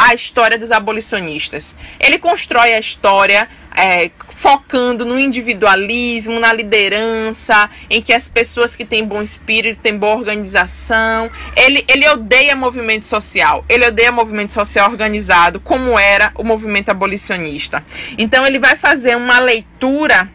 a 0.00 0.14
história 0.14 0.58
dos 0.58 0.72
abolicionistas. 0.72 1.76
Ele 2.00 2.18
constrói 2.18 2.72
a 2.72 2.78
história 2.78 3.46
é, 3.76 4.10
focando 4.30 5.04
no 5.04 5.18
individualismo, 5.18 6.40
na 6.40 6.54
liderança, 6.54 7.68
em 7.90 8.00
que 8.00 8.10
as 8.10 8.26
pessoas 8.26 8.74
que 8.74 8.82
têm 8.82 9.04
bom 9.04 9.20
espírito, 9.20 9.82
têm 9.82 9.98
boa 9.98 10.16
organização. 10.16 11.30
Ele, 11.54 11.84
ele 11.86 12.08
odeia 12.08 12.56
movimento 12.56 13.04
social, 13.04 13.62
ele 13.68 13.86
odeia 13.86 14.10
movimento 14.10 14.54
social 14.54 14.90
organizado, 14.90 15.60
como 15.60 15.98
era 15.98 16.32
o 16.34 16.42
movimento 16.42 16.88
abolicionista. 16.88 17.84
Então, 18.16 18.46
ele 18.46 18.58
vai 18.58 18.76
fazer 18.76 19.18
uma 19.18 19.38
leitura 19.38 20.30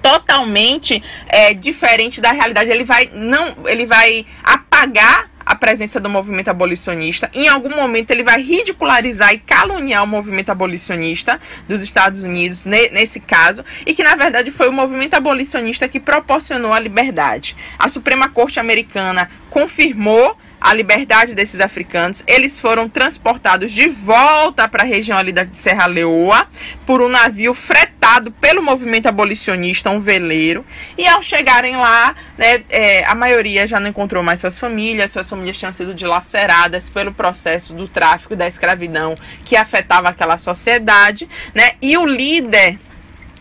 totalmente 0.00 1.02
é, 1.26 1.52
diferente 1.52 2.20
da 2.20 2.30
realidade. 2.30 2.70
Ele 2.70 2.84
vai 2.84 3.10
não, 3.12 3.56
ele 3.66 3.86
vai 3.86 4.24
apagar 4.44 5.33
a 5.44 5.54
presença 5.54 6.00
do 6.00 6.08
movimento 6.08 6.48
abolicionista. 6.48 7.30
Em 7.34 7.48
algum 7.48 7.74
momento 7.74 8.10
ele 8.10 8.22
vai 8.22 8.40
ridicularizar 8.42 9.32
e 9.32 9.38
caluniar 9.38 10.02
o 10.02 10.06
movimento 10.06 10.50
abolicionista 10.50 11.40
dos 11.68 11.82
Estados 11.82 12.22
Unidos, 12.22 12.66
nesse 12.66 13.20
caso, 13.20 13.64
e 13.86 13.94
que 13.94 14.02
na 14.02 14.14
verdade 14.14 14.50
foi 14.50 14.68
o 14.68 14.72
movimento 14.72 15.14
abolicionista 15.14 15.88
que 15.88 16.00
proporcionou 16.00 16.72
a 16.72 16.78
liberdade. 16.78 17.56
A 17.78 17.88
Suprema 17.88 18.28
Corte 18.28 18.58
Americana 18.60 19.28
confirmou 19.50 20.36
a 20.64 20.72
liberdade 20.72 21.34
desses 21.34 21.60
africanos. 21.60 22.24
Eles 22.26 22.58
foram 22.58 22.88
transportados 22.88 23.70
de 23.70 23.86
volta 23.86 24.66
para 24.66 24.82
a 24.82 24.86
região 24.86 25.18
ali 25.18 25.30
da 25.30 25.46
Serra 25.52 25.84
Leoa 25.84 26.48
por 26.86 27.02
um 27.02 27.08
navio 27.08 27.52
fretado 27.52 28.32
pelo 28.32 28.62
movimento 28.62 29.06
abolicionista, 29.06 29.90
um 29.90 30.00
veleiro. 30.00 30.64
E 30.96 31.06
ao 31.06 31.22
chegarem 31.22 31.76
lá, 31.76 32.16
né, 32.38 32.64
é, 32.70 33.04
a 33.04 33.14
maioria 33.14 33.66
já 33.66 33.78
não 33.78 33.90
encontrou 33.90 34.22
mais 34.22 34.40
suas 34.40 34.58
famílias, 34.58 35.10
suas 35.10 35.28
famílias 35.28 35.58
tinham 35.58 35.72
sido 35.72 35.92
dilaceradas 35.92 36.88
pelo 36.88 37.12
processo 37.12 37.74
do 37.74 37.86
tráfico 37.86 38.34
da 38.34 38.48
escravidão 38.48 39.14
que 39.44 39.56
afetava 39.56 40.08
aquela 40.08 40.38
sociedade, 40.38 41.28
né? 41.54 41.72
E 41.82 41.94
o 41.98 42.06
líder 42.06 42.78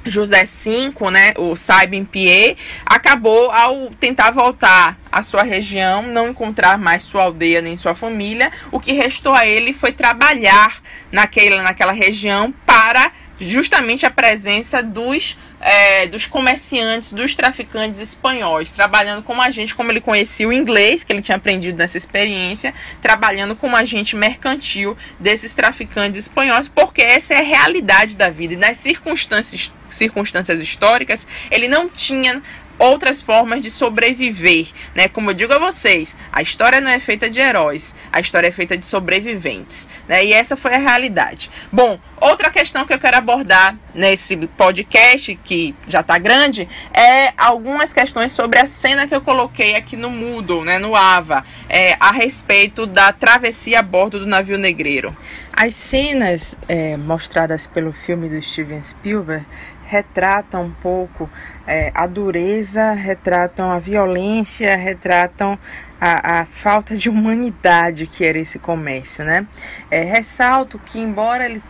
José 0.05 0.43
V, 0.45 1.11
né, 1.11 1.33
o 1.37 1.55
Saibin 1.55 2.05
Pierre, 2.05 2.57
acabou 2.85 3.51
ao 3.51 3.89
tentar 3.99 4.31
voltar 4.31 4.97
à 5.11 5.23
sua 5.23 5.43
região, 5.43 6.03
não 6.03 6.29
encontrar 6.29 6.77
mais 6.77 7.03
sua 7.03 7.23
aldeia 7.23 7.61
nem 7.61 7.77
sua 7.77 7.95
família, 7.95 8.51
o 8.71 8.79
que 8.79 8.93
restou 8.93 9.33
a 9.33 9.45
ele 9.45 9.73
foi 9.73 9.91
trabalhar 9.91 10.81
naquela, 11.11 11.61
naquela 11.61 11.91
região 11.91 12.53
para 12.65 13.11
justamente 13.39 14.05
a 14.05 14.11
presença 14.11 14.81
dos, 14.81 15.37
é, 15.63 16.07
dos 16.07 16.27
comerciantes, 16.27 17.13
dos 17.13 17.35
traficantes 17.35 18.01
espanhóis, 18.01 18.73
trabalhando 18.73 19.23
como 19.23 19.41
agente, 19.41 19.73
como 19.73 19.91
ele 19.91 20.01
conhecia 20.01 20.47
o 20.47 20.51
inglês, 20.51 21.03
que 21.03 21.13
ele 21.13 21.21
tinha 21.21 21.37
aprendido 21.37 21.77
nessa 21.77 21.97
experiência, 21.97 22.73
trabalhando 23.01 23.55
como 23.55 23.75
agente 23.75 24.15
mercantil 24.15 24.97
desses 25.17 25.53
traficantes 25.53 26.19
espanhóis, 26.19 26.67
porque 26.67 27.01
essa 27.01 27.33
é 27.33 27.37
a 27.37 27.43
realidade 27.43 28.17
da 28.17 28.29
vida. 28.29 28.53
E 28.53 28.57
nas 28.57 28.77
circunstâncias 28.77 29.71
circunstâncias 29.89 30.61
históricas, 30.61 31.27
ele 31.51 31.67
não 31.67 31.87
tinha 31.87 32.41
outras 32.83 33.21
formas 33.21 33.61
de 33.61 33.71
sobreviver, 33.71 34.67
né? 34.93 35.07
Como 35.07 35.29
eu 35.29 35.33
digo 35.33 35.53
a 35.53 35.57
vocês, 35.57 36.17
a 36.31 36.41
história 36.41 36.81
não 36.81 36.91
é 36.91 36.99
feita 36.99 37.29
de 37.29 37.39
heróis, 37.39 37.95
a 38.11 38.19
história 38.19 38.49
é 38.49 38.51
feita 38.51 38.77
de 38.77 38.85
sobreviventes, 38.85 39.87
né? 40.05 40.25
E 40.25 40.33
essa 40.33 40.57
foi 40.57 40.73
a 40.75 40.79
realidade. 40.79 41.49
Bom, 41.71 41.97
outra 42.19 42.51
questão 42.51 42.85
que 42.85 42.93
eu 42.93 42.99
quero 42.99 43.17
abordar 43.17 43.77
nesse 43.95 44.35
podcast 44.35 45.33
que 45.45 45.73
já 45.87 46.01
está 46.01 46.17
grande 46.17 46.67
é 46.93 47.31
algumas 47.37 47.93
questões 47.93 48.33
sobre 48.33 48.59
a 48.59 48.65
cena 48.65 49.07
que 49.07 49.15
eu 49.15 49.21
coloquei 49.21 49.75
aqui 49.75 49.95
no 49.95 50.09
Moodle, 50.09 50.65
né? 50.65 50.77
No 50.77 50.93
Ava, 50.93 51.45
é, 51.69 51.95
a 51.99 52.11
respeito 52.11 52.85
da 52.85 53.13
travessia 53.13 53.79
a 53.79 53.81
bordo 53.81 54.19
do 54.19 54.25
navio 54.25 54.57
negreiro. 54.57 55.15
As 55.55 55.73
cenas 55.75 56.57
é, 56.67 56.97
mostradas 56.97 57.65
pelo 57.65 57.93
filme 57.93 58.27
do 58.27 58.41
Steven 58.41 58.81
Spielberg 58.83 59.45
retratam 59.93 60.63
um 60.63 60.71
pouco 60.71 61.29
é, 61.67 61.91
a 61.93 62.07
dureza, 62.07 62.93
retratam 62.93 63.71
a 63.71 63.77
violência, 63.77 64.75
retratam 64.75 65.57
a, 66.01 66.39
a, 66.39 66.45
falta 66.45 66.95
de 66.95 67.09
humanidade 67.09 68.07
que 68.07 68.25
era 68.25 68.39
esse 68.39 68.57
comércio, 68.57 69.23
né? 69.23 69.45
É, 69.91 70.01
ressalto 70.01 70.79
que, 70.83 70.99
embora 70.99 71.45
eles 71.45 71.69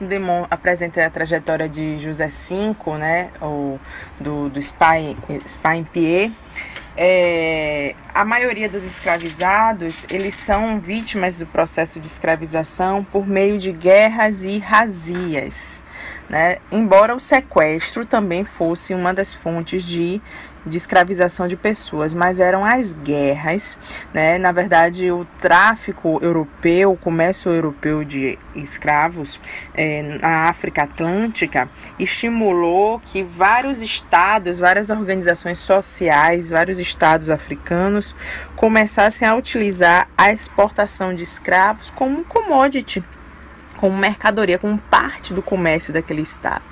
apresentem 0.49 1.03
a 1.03 1.09
trajetória 1.09 1.67
de 1.67 1.97
José 1.97 2.29
V, 2.29 2.97
né, 2.97 3.29
ou 3.41 3.77
do, 4.19 4.49
do 4.49 4.59
Spy, 4.59 5.17
Spy 5.45 5.83
Pierre, 5.91 6.33
é, 6.95 7.95
a 8.13 8.23
maioria 8.23 8.69
dos 8.69 8.83
escravizados 8.85 10.05
eles 10.11 10.35
são 10.35 10.79
vítimas 10.79 11.39
do 11.39 11.47
processo 11.47 11.99
de 11.99 12.05
escravização 12.05 13.03
por 13.03 13.27
meio 13.27 13.57
de 13.57 13.71
guerras 13.71 14.43
e 14.43 14.59
razias. 14.59 15.83
Né? 16.33 16.57
Embora 16.71 17.13
o 17.15 17.19
sequestro 17.19 18.07
também 18.07 18.43
fosse 18.43 18.91
uma 18.95 19.13
das 19.13 19.35
fontes 19.35 19.83
de, 19.83 20.19
de 20.65 20.77
escravização 20.77 21.47
de 21.47 21.55
pessoas, 21.55 22.11
mas 22.11 22.39
eram 22.39 22.65
as 22.65 22.91
guerras, 22.91 23.77
né? 24.11 24.39
Na 24.39 24.51
verdade, 24.51 25.11
o 25.11 25.27
tráfico 25.39 26.17
europeu, 26.23 26.93
o 26.93 26.97
comércio 26.97 27.51
europeu 27.51 28.03
de 28.03 28.39
escravos 28.55 29.39
é, 29.75 30.01
na 30.19 30.49
África 30.49 30.81
Atlântica 30.81 31.69
estimulou 31.99 32.99
que 32.99 33.21
vários 33.21 33.83
estados, 33.83 34.57
várias 34.57 34.89
organizações 34.89 35.59
sociais, 35.59 36.49
vários 36.49 36.79
estados 36.79 37.29
africanos 37.29 38.15
começassem 38.55 39.27
a 39.27 39.35
utilizar 39.35 40.07
a 40.17 40.33
exportação 40.33 41.13
de 41.13 41.21
escravos 41.21 41.91
como 41.91 42.21
um 42.21 42.23
commodity 42.23 43.03
como 43.77 43.97
mercadoria, 43.97 44.57
como 44.57 44.77
parte 44.77 45.33
do 45.33 45.41
comércio 45.41 45.93
daquele 45.93 46.21
estado. 46.21 46.63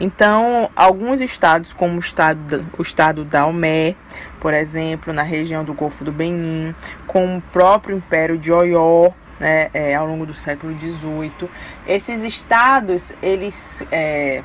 Então, 0.00 0.70
alguns 0.74 1.20
estados, 1.20 1.72
como 1.72 1.96
o 1.96 2.00
estado, 2.00 2.64
o 2.76 2.82
estado 2.82 3.24
da 3.24 3.42
Almé, 3.42 3.94
por 4.40 4.52
exemplo, 4.52 5.12
na 5.12 5.22
região 5.22 5.64
do 5.64 5.72
Golfo 5.72 6.04
do 6.04 6.12
Benin, 6.12 6.74
com 7.06 7.36
o 7.38 7.40
próprio 7.40 7.96
Império 7.96 8.36
de 8.36 8.50
Oió, 8.50 9.12
né, 9.38 9.70
é, 9.72 9.94
ao 9.94 10.06
longo 10.06 10.26
do 10.26 10.34
século 10.34 10.76
XVIII, 10.78 11.48
esses 11.86 12.24
estados, 12.24 13.12
eles 13.22 13.82
é, 13.90 14.42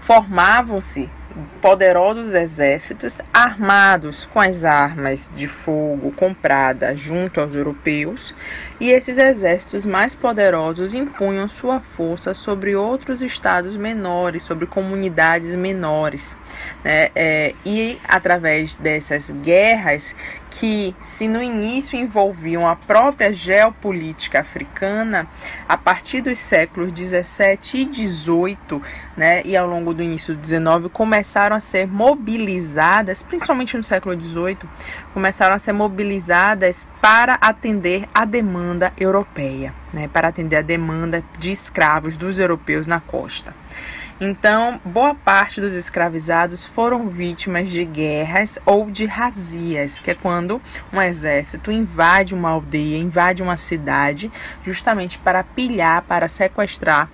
formavam-se 0.00 1.08
poderosos 1.60 2.34
exércitos 2.34 3.20
armados 3.32 4.24
com 4.24 4.40
as 4.40 4.64
armas 4.64 5.28
de 5.34 5.46
fogo 5.46 6.12
compradas 6.12 7.00
junto 7.00 7.40
aos 7.40 7.54
europeus, 7.54 8.34
e 8.80 8.90
esses 8.90 9.18
exércitos 9.18 9.84
mais 9.84 10.14
poderosos 10.14 10.94
impunham 10.94 11.48
sua 11.48 11.80
força 11.80 12.34
sobre 12.34 12.76
outros 12.76 13.22
estados 13.22 13.76
menores, 13.76 14.42
sobre 14.42 14.66
comunidades 14.66 15.56
menores. 15.56 16.36
Né? 16.84 17.10
É, 17.14 17.54
e 17.64 17.98
através 18.08 18.76
dessas 18.76 19.30
guerras 19.30 20.14
que, 20.50 20.94
se 21.00 21.28
no 21.28 21.42
início 21.42 21.98
envolviam 21.98 22.66
a 22.66 22.74
própria 22.74 23.32
geopolítica 23.32 24.40
africana, 24.40 25.26
a 25.68 25.76
partir 25.76 26.20
dos 26.20 26.38
séculos 26.38 26.92
17 26.92 27.78
e 27.78 27.84
18, 27.84 28.82
né, 29.18 29.42
e 29.44 29.56
ao 29.56 29.66
longo 29.66 29.92
do 29.92 30.00
início 30.00 30.32
do 30.32 30.40
19, 30.40 30.88
começaram 30.90 31.56
a 31.56 31.60
ser 31.60 31.88
mobilizadas, 31.88 33.20
principalmente 33.20 33.76
no 33.76 33.82
século 33.82 34.14
18, 34.14 34.66
começaram 35.12 35.56
a 35.56 35.58
ser 35.58 35.72
mobilizadas 35.72 36.86
para 37.00 37.34
atender 37.34 38.08
a 38.14 38.24
demanda 38.24 38.92
europeia, 38.96 39.74
né, 39.92 40.06
para 40.06 40.28
atender 40.28 40.56
a 40.56 40.62
demanda 40.62 41.22
de 41.36 41.50
escravos 41.50 42.16
dos 42.16 42.38
europeus 42.38 42.86
na 42.86 43.00
costa. 43.00 43.52
Então, 44.20 44.80
boa 44.84 45.14
parte 45.14 45.60
dos 45.60 45.74
escravizados 45.74 46.64
foram 46.64 47.08
vítimas 47.08 47.70
de 47.70 47.84
guerras 47.84 48.58
ou 48.64 48.88
de 48.88 49.04
razias, 49.04 49.98
que 49.98 50.12
é 50.12 50.14
quando 50.14 50.62
um 50.92 51.02
exército 51.02 51.72
invade 51.72 52.34
uma 52.34 52.50
aldeia, 52.50 52.98
invade 52.98 53.42
uma 53.42 53.56
cidade, 53.56 54.30
justamente 54.62 55.18
para 55.18 55.42
pilhar, 55.42 56.02
para 56.02 56.28
sequestrar 56.28 57.08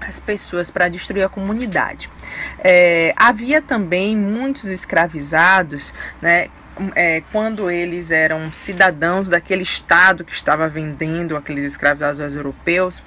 as 0.00 0.20
pessoas 0.20 0.70
para 0.70 0.88
destruir 0.88 1.24
a 1.24 1.28
comunidade. 1.28 2.10
É, 2.58 3.12
havia 3.16 3.60
também 3.60 4.16
muitos 4.16 4.64
escravizados, 4.64 5.92
né, 6.20 6.48
é, 6.94 7.22
quando 7.32 7.70
eles 7.70 8.10
eram 8.10 8.52
cidadãos 8.52 9.28
daquele 9.28 9.62
estado 9.62 10.24
que 10.24 10.32
estava 10.32 10.68
vendendo 10.68 11.36
aqueles 11.36 11.64
escravizados 11.64 12.20
aos 12.20 12.34
europeus, 12.34 13.02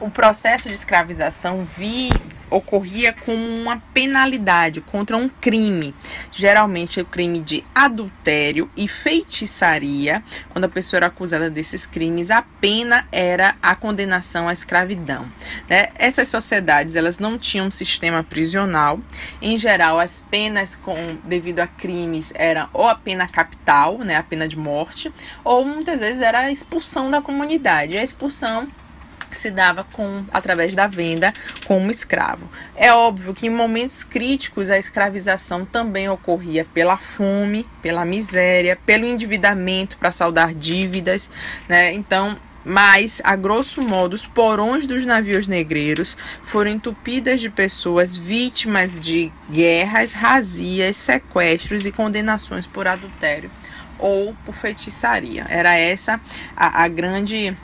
o 0.00 0.10
processo 0.10 0.68
de 0.68 0.74
escravização 0.74 1.64
vi, 1.64 2.10
ocorria 2.50 3.12
como 3.12 3.44
uma 3.44 3.82
penalidade 3.92 4.80
contra 4.80 5.16
um 5.16 5.28
crime, 5.28 5.94
geralmente 6.32 7.00
o 7.00 7.04
crime 7.04 7.40
de 7.40 7.64
adultério 7.74 8.70
e 8.76 8.88
feitiçaria. 8.88 10.22
Quando 10.48 10.64
a 10.64 10.68
pessoa 10.68 10.98
era 10.98 11.06
acusada 11.06 11.50
desses 11.50 11.84
crimes, 11.84 12.30
a 12.30 12.42
pena 12.60 13.06
era 13.12 13.54
a 13.62 13.74
condenação 13.74 14.48
à 14.48 14.52
escravidão. 14.52 15.30
Né? 15.68 15.88
Essas 15.96 16.28
sociedades 16.28 16.96
elas 16.96 17.18
não 17.18 17.38
tinham 17.38 17.66
um 17.66 17.70
sistema 17.70 18.24
prisional. 18.24 18.98
Em 19.42 19.58
geral, 19.58 19.98
as 19.98 20.24
penas 20.30 20.74
com 20.74 21.18
devido 21.24 21.60
a 21.60 21.66
crimes 21.66 22.32
eram 22.34 22.68
ou 22.72 22.88
a 22.88 22.94
pena 22.94 23.28
capital, 23.28 23.98
né, 23.98 24.16
a 24.16 24.22
pena 24.22 24.48
de 24.48 24.56
morte, 24.56 25.12
ou 25.44 25.64
muitas 25.64 26.00
vezes 26.00 26.22
era 26.22 26.40
a 26.40 26.50
expulsão 26.50 27.10
da 27.10 27.20
comunidade. 27.20 27.96
A 27.96 28.02
expulsão 28.02 28.68
se 29.30 29.50
dava 29.50 29.84
com 29.92 30.24
através 30.32 30.74
da 30.74 30.86
venda 30.86 31.32
como 31.66 31.90
escravo. 31.90 32.48
É 32.76 32.92
óbvio 32.92 33.34
que 33.34 33.46
em 33.46 33.50
momentos 33.50 34.04
críticos 34.04 34.70
a 34.70 34.78
escravização 34.78 35.64
também 35.64 36.08
ocorria 36.08 36.66
pela 36.72 36.96
fome, 36.96 37.66
pela 37.82 38.04
miséria, 38.04 38.78
pelo 38.86 39.04
endividamento 39.04 39.96
para 39.96 40.12
saldar 40.12 40.54
dívidas, 40.54 41.30
né? 41.68 41.92
Então, 41.92 42.36
mas, 42.64 43.22
a 43.24 43.34
grosso 43.34 43.80
modo, 43.80 44.12
os 44.12 44.26
porões 44.26 44.86
dos 44.86 45.06
navios 45.06 45.48
negreiros 45.48 46.14
foram 46.42 46.70
entupidas 46.70 47.40
de 47.40 47.48
pessoas 47.48 48.14
vítimas 48.14 49.00
de 49.00 49.32
guerras, 49.50 50.12
razias, 50.12 50.98
sequestros 50.98 51.86
e 51.86 51.92
condenações 51.92 52.66
por 52.66 52.86
adultério 52.86 53.50
ou 53.98 54.34
por 54.44 54.54
feitiçaria. 54.54 55.46
Era 55.48 55.76
essa 55.76 56.20
a, 56.54 56.84
a 56.84 56.88
grande 56.88 57.56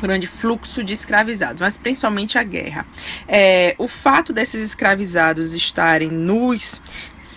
grande 0.00 0.26
fluxo 0.26 0.82
de 0.84 0.92
escravizados, 0.92 1.60
mas 1.60 1.76
principalmente 1.76 2.38
a 2.38 2.42
guerra. 2.42 2.86
É, 3.26 3.74
o 3.78 3.88
fato 3.88 4.32
desses 4.32 4.62
escravizados 4.62 5.54
estarem 5.54 6.10
nus 6.10 6.80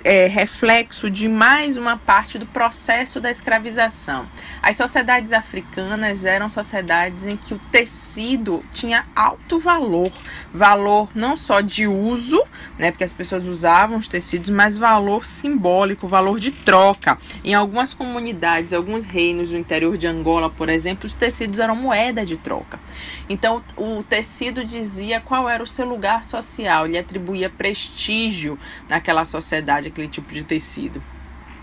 é, 0.04 0.28
reflexo 0.28 1.10
de 1.10 1.28
mais 1.28 1.76
uma 1.76 1.98
parte 1.98 2.38
do 2.38 2.46
processo 2.46 3.20
da 3.20 3.30
escravização. 3.30 4.28
As 4.62 4.78
sociedades 4.78 5.34
africanas 5.34 6.24
eram 6.24 6.50
sociedades 6.50 7.26
em 7.26 7.36
que 7.36 7.54
o 7.54 7.60
tecido 7.72 8.64
tinha 8.72 9.06
alto 9.16 9.60
valor, 9.60 10.12
valor 10.54 11.10
não 11.16 11.36
só 11.36 11.62
de 11.62 11.88
uso, 11.88 12.42
né, 12.78 12.92
porque 12.92 13.04
as 13.04 13.14
pessoas 13.14 13.46
usavam 13.46 13.98
os 13.98 14.08
tecidos, 14.08 14.50
mas 14.50 14.78
valor 14.78 15.26
simbólico, 15.26 16.08
valor 16.08 16.40
de 16.40 16.52
troca. 16.52 17.18
Em 17.44 17.54
algumas 17.54 17.94
comunidades, 17.94 18.74
alguns 18.74 19.06
reinos 19.06 19.50
do 19.50 19.58
interior 19.58 19.98
de 19.98 20.08
Angola, 20.08 20.50
por 20.50 20.70
exemplo, 20.70 21.08
os 21.08 21.16
tecidos 21.16 21.60
eram 21.60 21.76
moeda 21.76 22.26
de 22.26 22.38
troca. 22.38 22.80
Então, 23.28 23.64
o 23.78 24.04
tecido 24.04 24.64
dizia 24.64 25.20
qual 25.22 25.50
era 25.50 25.64
o 25.64 25.68
seu 25.68 25.86
lugar 25.86 26.24
social, 26.24 26.86
ele 26.86 26.98
atribuía 26.98 27.50
prestígio 27.50 28.60
naquela 28.90 29.26
sociedade 29.26 29.81
aquele 29.88 30.08
tipo 30.08 30.34
de 30.34 30.44
tecido. 30.44 31.02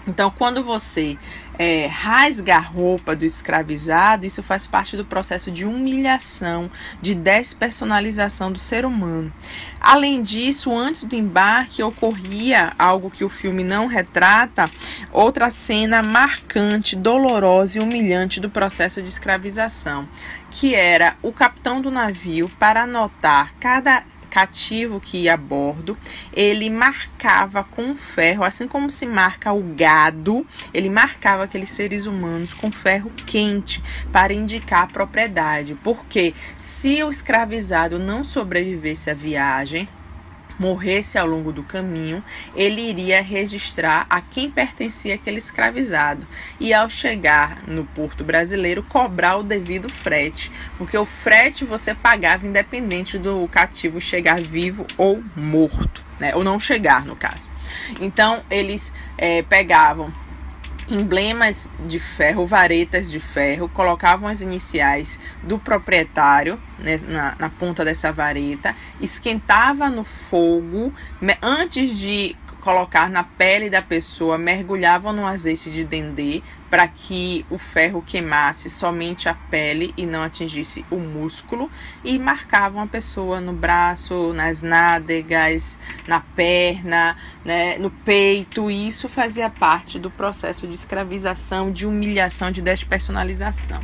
Então, 0.08 0.30
quando 0.30 0.64
você 0.64 1.18
é, 1.58 1.86
rasga 1.86 2.56
a 2.56 2.60
roupa 2.60 3.14
do 3.14 3.26
escravizado, 3.26 4.24
isso 4.24 4.42
faz 4.42 4.66
parte 4.66 4.96
do 4.96 5.04
processo 5.04 5.50
de 5.50 5.66
humilhação, 5.66 6.70
de 7.02 7.14
despersonalização 7.14 8.50
do 8.50 8.58
ser 8.58 8.86
humano. 8.86 9.30
Além 9.78 10.22
disso, 10.22 10.74
antes 10.74 11.04
do 11.04 11.14
embarque 11.14 11.82
ocorria 11.82 12.72
algo 12.78 13.10
que 13.10 13.22
o 13.22 13.28
filme 13.28 13.62
não 13.62 13.86
retrata, 13.86 14.70
outra 15.12 15.50
cena 15.50 16.02
marcante, 16.02 16.96
dolorosa 16.96 17.78
e 17.78 17.82
humilhante 17.82 18.40
do 18.40 18.48
processo 18.48 19.02
de 19.02 19.08
escravização, 19.10 20.08
que 20.50 20.74
era 20.74 21.16
o 21.22 21.32
capitão 21.32 21.82
do 21.82 21.90
navio 21.90 22.50
para 22.58 22.84
anotar 22.84 23.52
cada 23.60 24.02
cativo 24.28 25.00
que 25.00 25.22
ia 25.24 25.34
a 25.34 25.36
bordo, 25.36 25.96
ele 26.32 26.70
marcava 26.70 27.64
com 27.64 27.94
ferro, 27.94 28.44
assim 28.44 28.68
como 28.68 28.90
se 28.90 29.06
marca 29.06 29.52
o 29.52 29.62
gado, 29.74 30.46
ele 30.72 30.88
marcava 30.88 31.44
aqueles 31.44 31.70
seres 31.70 32.06
humanos 32.06 32.54
com 32.54 32.70
ferro 32.70 33.10
quente 33.26 33.82
para 34.12 34.32
indicar 34.32 34.84
a 34.84 34.86
propriedade. 34.86 35.74
Porque 35.82 36.34
se 36.56 37.02
o 37.02 37.10
escravizado 37.10 37.98
não 37.98 38.22
sobrevivesse 38.22 39.10
à 39.10 39.14
viagem, 39.14 39.88
morresse 40.58 41.18
ao 41.18 41.26
longo 41.26 41.52
do 41.52 41.62
caminho, 41.62 42.22
ele 42.54 42.82
iria 42.82 43.22
registrar 43.22 44.06
a 44.10 44.20
quem 44.20 44.50
pertencia 44.50 45.14
aquele 45.14 45.38
escravizado 45.38 46.26
e, 46.58 46.72
ao 46.74 46.90
chegar 46.90 47.62
no 47.66 47.84
porto 47.84 48.24
brasileiro, 48.24 48.82
cobrar 48.82 49.36
o 49.36 49.42
devido 49.42 49.88
frete, 49.88 50.50
porque 50.76 50.96
o 50.96 51.04
frete 51.04 51.64
você 51.64 51.94
pagava 51.94 52.46
independente 52.46 53.18
do 53.18 53.46
cativo 53.48 54.00
chegar 54.00 54.40
vivo 54.40 54.86
ou 54.96 55.22
morto, 55.36 56.02
né? 56.18 56.34
ou 56.34 56.42
não 56.42 56.58
chegar, 56.58 57.04
no 57.04 57.16
caso. 57.16 57.48
Então, 58.00 58.42
eles 58.50 58.92
é, 59.16 59.42
pegavam 59.42 60.12
emblemas 60.90 61.70
de 61.86 61.98
ferro, 61.98 62.46
varetas 62.46 63.10
de 63.10 63.20
ferro, 63.20 63.68
colocavam 63.68 64.28
as 64.28 64.40
iniciais 64.40 65.18
do 65.42 65.58
proprietário 65.58 66.60
né, 66.78 66.98
na, 67.06 67.36
na 67.38 67.50
ponta 67.50 67.84
dessa 67.84 68.12
vareta, 68.12 68.74
esquentava 69.00 69.88
no 69.90 70.04
fogo 70.04 70.92
antes 71.42 71.96
de 71.96 72.36
colocar 72.60 73.08
na 73.08 73.22
pele 73.22 73.70
da 73.70 73.80
pessoa, 73.80 74.36
mergulhavam 74.36 75.12
no 75.12 75.26
azeite 75.26 75.70
de 75.70 75.84
dendê 75.84 76.42
para 76.70 76.86
que 76.86 77.46
o 77.48 77.56
ferro 77.56 78.02
queimasse 78.06 78.68
somente 78.68 79.28
a 79.28 79.34
pele 79.34 79.94
e 79.96 80.04
não 80.04 80.22
atingisse 80.22 80.84
o 80.90 80.96
músculo 80.96 81.70
e 82.04 82.18
marcavam 82.18 82.82
a 82.82 82.86
pessoa 82.86 83.40
no 83.40 83.52
braço, 83.52 84.32
nas 84.34 84.62
nádegas, 84.62 85.78
na 86.06 86.20
perna, 86.20 87.16
né, 87.44 87.78
no 87.78 87.90
peito. 87.90 88.70
Isso 88.70 89.08
fazia 89.08 89.48
parte 89.48 89.98
do 89.98 90.10
processo 90.10 90.66
de 90.66 90.74
escravização, 90.74 91.72
de 91.72 91.86
humilhação, 91.86 92.50
de 92.50 92.60
despersonalização. 92.60 93.80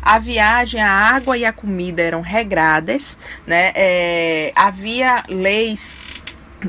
A 0.00 0.18
viagem, 0.18 0.80
a 0.80 0.90
água 0.90 1.36
e 1.36 1.44
a 1.44 1.52
comida 1.52 2.02
eram 2.02 2.22
regradas, 2.22 3.16
né? 3.46 3.72
É, 3.74 4.52
havia 4.56 5.22
leis 5.28 5.96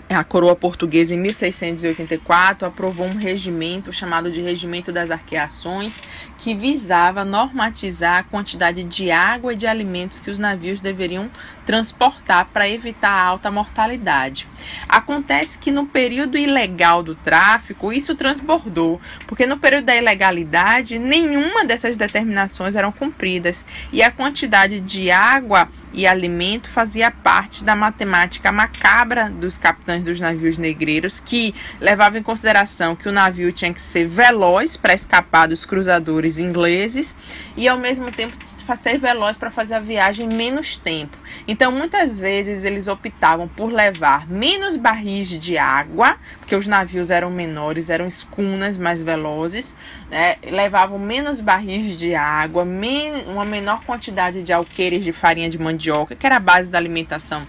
a 0.10 0.24
coroa 0.24 0.56
portuguesa, 0.56 1.14
em 1.14 1.18
1684, 1.18 2.68
aprovou 2.68 3.06
um 3.06 3.16
regimento 3.16 3.92
chamado 3.92 4.32
de 4.32 4.42
Regimento 4.42 4.92
das 4.92 5.12
Arqueações, 5.12 6.02
que 6.44 6.54
visava 6.54 7.24
normatizar 7.24 8.18
a 8.18 8.24
quantidade 8.24 8.84
de 8.84 9.10
água 9.10 9.54
e 9.54 9.56
de 9.56 9.66
alimentos 9.66 10.20
que 10.20 10.30
os 10.30 10.38
navios 10.38 10.82
deveriam 10.82 11.32
transportar 11.66 12.50
para 12.52 12.68
evitar 12.68 13.12
a 13.12 13.24
alta 13.24 13.50
mortalidade. 13.50 14.46
Acontece 14.90 15.58
que 15.58 15.72
no 15.72 15.86
período 15.86 16.38
ilegal 16.38 17.02
do 17.02 17.16
tráfico, 17.16 17.94
isso 17.94 18.14
transbordou, 18.14 19.00
porque 19.26 19.46
no 19.46 19.58
período 19.58 19.86
da 19.86 19.96
ilegalidade, 19.96 21.00
nenhuma 21.00 21.64
dessas 21.64 21.96
determinações 21.96 22.76
eram 22.76 22.92
cumpridas 22.92 23.66
e 23.94 24.04
a 24.04 24.12
quantidade 24.12 24.82
de 24.82 25.10
água 25.10 25.70
e 25.94 26.08
alimento 26.08 26.70
fazia 26.70 27.12
parte 27.12 27.64
da 27.64 27.76
matemática 27.76 28.52
macabra 28.52 29.30
dos 29.30 29.58
capitães 29.58 30.04
dos 30.04 30.20
navios 30.20 30.58
negreiros, 30.58 31.20
que 31.20 31.54
levavam 31.80 32.20
em 32.20 32.24
consideração 32.24 32.96
que 32.96 33.08
o 33.08 33.12
navio 33.12 33.54
tinha 33.54 33.72
que 33.72 33.80
ser 33.80 34.08
veloz 34.08 34.76
para 34.76 34.94
escapar 34.94 35.48
dos 35.48 35.66
cruzadores 35.66 36.33
ingleses 36.40 37.16
e 37.56 37.68
ao 37.68 37.78
mesmo 37.78 38.12
tempo 38.12 38.36
ser 38.76 38.98
veloz 38.98 39.38
para 39.38 39.52
fazer 39.52 39.76
a 39.76 39.80
viagem 39.80 40.26
em 40.26 40.34
menos 40.34 40.78
tempo. 40.78 41.18
Então, 41.48 41.72
muitas 41.72 42.20
vezes 42.20 42.64
eles 42.64 42.88
optavam 42.88 43.48
por 43.48 43.72
levar 43.72 44.28
menos 44.28 44.78
barris 44.78 45.28
de 45.28 45.58
água, 45.58 46.18
porque 46.40 46.56
os 46.56 46.66
navios 46.66 47.12
eram 47.12 47.30
menores, 47.30 47.90
eram 47.90 48.08
escunas 48.08 48.78
mais 48.78 49.04
velozes, 49.04 49.76
né? 50.10 50.38
levavam 50.50 50.98
menos 50.98 51.40
barris 51.40 51.98
de 51.98 52.16
água, 52.16 52.64
men 52.64 53.24
uma 53.28 53.46
menor 53.46 53.84
quantidade 53.84 54.44
de 54.44 54.54
alqueires 54.54 55.04
de 55.04 55.12
farinha 55.12 55.50
de 55.50 55.58
mandioca, 55.58 56.16
que 56.16 56.26
era 56.26 56.38
a 56.38 56.40
base 56.40 56.70
da 56.70 56.78
alimentação 56.78 57.46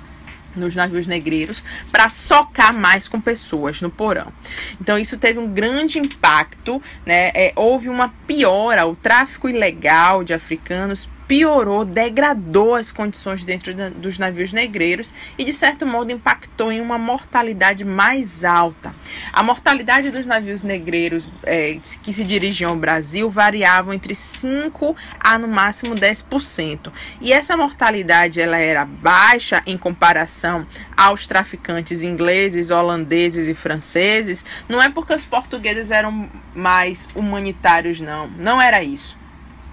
nos 0.55 0.75
navios 0.75 1.07
negreiros 1.07 1.63
para 1.91 2.09
socar 2.09 2.73
mais 2.73 3.09
com 3.09 3.21
pessoas 3.21 3.81
no 3.81 3.91
porão. 3.91 4.33
Então 4.81 4.99
isso 4.99 5.17
teve 5.17 5.39
um 5.39 5.53
grande 5.53 5.99
impacto, 5.99 6.83
né? 7.05 7.31
É, 7.35 7.53
houve 7.57 7.89
uma 7.89 8.13
piora, 8.27 8.87
o 8.87 8.95
tráfico 8.95 9.49
ilegal 9.49 10.25
de 10.25 10.33
africanos 10.35 11.09
piorou, 11.27 11.85
degradou 11.85 12.75
as 12.75 12.93
condições 12.93 13.45
dentro 13.45 13.75
dos 13.93 14.19
navios 14.19 14.53
negreiros 14.53 15.13
e, 15.39 15.45
de 15.45 15.53
certo 15.53 15.87
modo, 15.87 16.13
impactou 16.13 16.71
em 16.71 16.81
uma 16.81 16.99
mortalidade 16.99 17.85
mais 17.85 18.45
alta. 18.45 18.95
A 19.33 19.43
mortalidade 19.43 20.11
dos 20.11 20.27
navios 20.27 20.63
negreiros 20.63 21.29
é, 21.43 21.79
que 22.03 22.13
se 22.13 22.25
dirigiam 22.25 22.73
ao 22.73 22.77
Brasil 22.77 23.29
variava 23.31 23.95
entre 23.95 24.15
5% 24.15 24.95
a, 25.19 25.39
no 25.39 25.49
máximo, 25.49 25.95
10%. 25.95 26.93
E 27.21 27.33
essa 27.33 27.57
mortalidade 27.57 28.41
ela 28.41 28.59
era 28.59 28.85
baixa 28.85 29.63
em 29.67 29.77
comparação 29.77 30.67
aos 30.97 31.27
traficantes 31.27 32.03
ingleses, 32.03 32.71
holandeses 32.71 33.49
e 33.49 33.55
franceses. 33.55 34.45
Não 34.69 34.83
é 34.83 34.89
porque 34.89 35.15
os 35.15 35.25
portugueses 35.25 35.91
eram 35.91 36.29
mais 36.55 37.09
humanitários, 37.15 38.01
não. 38.01 38.29
Não 38.29 38.61
era 38.61 38.83
isso 38.83 39.24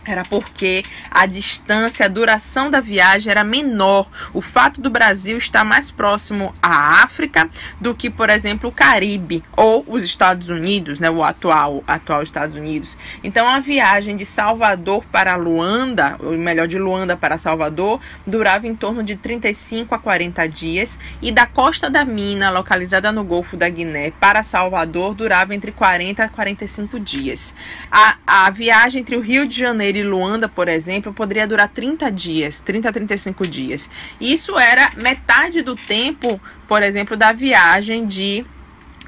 era 0.06 0.24
porque 0.24 0.84
a 1.10 1.26
distância, 1.26 2.06
a 2.06 2.10
duração 2.10 2.70
da 2.70 2.80
viagem 2.80 3.30
era 3.30 3.44
menor. 3.44 4.10
O 4.34 4.42
fato 4.42 4.82
do 4.82 4.90
Brasil 4.90 5.38
estar 5.38 5.64
mais 5.64 5.92
próximo 5.92 6.54
à 6.62 7.04
África 7.04 7.50
do 7.80 7.94
que, 7.94 8.10
por 8.10 8.30
exemplo, 8.30 8.70
o 8.70 8.72
Caribe 8.72 9.44
ou 9.56 9.86
os 9.88 10.04
Estados 10.04 10.50
Unidos, 10.50 11.00
né, 11.00 11.10
o 11.10 11.24
atual, 11.24 11.84
atual 11.88 12.24
Estados 12.24 12.56
Unidos. 12.56 12.98
Então, 13.24 13.48
a 13.48 13.60
viagem 13.60 14.16
de 14.16 14.26
Salvador 14.26 15.04
para 15.12 15.36
Luanda, 15.36 16.16
ou 16.20 16.32
melhor, 16.32 16.68
de 16.68 16.80
Luanda 16.80 17.16
para 17.16 17.38
Salvador, 17.38 18.00
durava 18.26 18.68
em 18.68 18.76
torno 18.76 19.04
de 19.04 19.16
35 19.16 19.94
a 19.94 20.00
40 20.00 20.48
dias 20.48 21.00
e 21.22 21.32
da 21.32 21.46
Costa 21.46 21.90
da 21.90 22.04
Mina, 22.04 22.50
localizada 22.50 23.12
no 23.12 23.24
Golfo 23.24 23.56
da 23.56 23.70
Guiné, 23.70 24.12
para 24.20 24.42
Salvador, 24.42 25.14
durava 25.14 25.54
entre 25.54 25.72
40 25.72 26.24
a 26.24 26.30
45 26.30 27.00
dias. 27.00 27.54
A, 27.92 28.18
a 28.26 28.50
viagem 28.50 29.02
entre 29.02 29.16
o 29.16 29.22
Rio 29.22 29.48
de 29.48 29.56
Janeiro 29.56 29.91
Janeiro 29.92 30.00
e 30.00 30.04
Luanda, 30.04 30.48
por 30.48 30.68
exemplo, 30.68 31.14
poderia 31.14 31.46
durar 31.46 31.68
30 31.68 32.12
dias, 32.12 32.60
30 32.60 32.90
a 32.90 32.94
35 32.94 33.46
dias. 33.46 33.90
Isso 34.20 34.58
era 34.58 34.92
metade 34.96 35.62
do 35.62 35.76
tempo, 35.76 36.40
por 36.68 36.82
exemplo, 36.82 37.18
da 37.18 37.34
viagem 37.34 38.08
de 38.08 38.46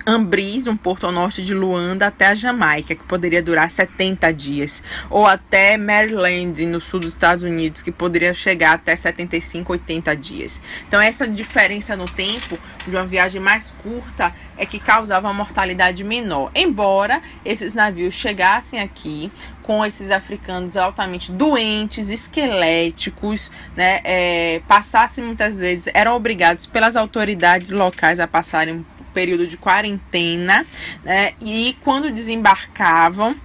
Ambris, 0.05 0.67
um 0.67 0.75
porto 0.75 1.05
ao 1.05 1.13
norte 1.13 1.41
de 1.43 1.53
Luanda, 1.53 2.07
até 2.07 2.27
a 2.27 2.35
Jamaica, 2.35 2.93
que 2.93 3.03
poderia 3.05 3.41
durar 3.41 3.71
70 3.71 4.33
dias, 4.33 4.83
ou 5.09 5.25
até 5.25 5.77
Maryland, 5.77 6.65
no 6.65 6.81
sul 6.81 6.99
dos 6.99 7.13
Estados 7.13 7.43
Unidos, 7.43 7.81
que 7.81 7.91
poderia 7.91 8.33
chegar 8.33 8.73
até 8.73 8.93
75, 8.95 9.71
80 9.71 10.15
dias. 10.17 10.61
Então, 10.85 10.99
essa 10.99 11.25
diferença 11.25 11.95
no 11.95 12.05
tempo 12.05 12.59
de 12.85 12.93
uma 12.93 13.05
viagem 13.05 13.39
mais 13.39 13.73
curta 13.81 14.33
é 14.57 14.65
que 14.65 14.77
causava 14.77 15.27
uma 15.27 15.33
mortalidade 15.33 16.03
menor. 16.03 16.51
Embora 16.53 17.21
esses 17.45 17.73
navios 17.73 18.13
chegassem 18.13 18.81
aqui 18.81 19.31
com 19.63 19.84
esses 19.84 20.12
africanos 20.12 20.78
altamente 20.78 21.32
doentes, 21.32 22.12
esqueléticos, 22.12 23.52
né, 23.76 24.02
é, 24.04 24.62
passassem 24.67 25.23
muitas 25.23 25.58
vezes, 25.58 25.89
eram 25.93 26.15
obrigados 26.15 26.65
pelas 26.65 26.95
autoridades 26.95 27.71
locais 27.71 28.19
a 28.19 28.28
passarem 28.28 28.86
período 29.13 29.47
de 29.47 29.56
quarentena, 29.56 30.65
né? 31.04 31.34
E 31.39 31.78
quando 31.84 32.12
desembarcavam, 32.12 33.36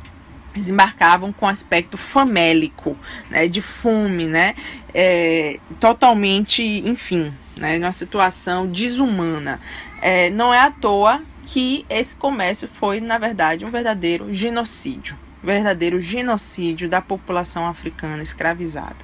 desembarcavam 0.54 1.32
com 1.32 1.46
aspecto 1.46 1.96
famélico, 1.96 2.96
né? 3.30 3.46
De 3.46 3.60
fome, 3.60 4.26
né? 4.26 4.54
É, 4.94 5.60
totalmente, 5.78 6.62
enfim, 6.62 7.32
né? 7.56 7.78
Numa 7.78 7.92
situação 7.92 8.66
desumana. 8.66 9.60
É, 10.00 10.30
não 10.30 10.52
é 10.52 10.60
à 10.60 10.70
toa 10.70 11.22
que 11.46 11.84
esse 11.88 12.16
comércio 12.16 12.68
foi, 12.68 13.00
na 13.00 13.18
verdade, 13.18 13.64
um 13.64 13.70
verdadeiro 13.70 14.32
genocídio. 14.32 15.16
Verdadeiro 15.42 16.00
genocídio 16.00 16.88
da 16.88 17.00
população 17.00 17.66
africana 17.66 18.22
escravizada. 18.22 18.96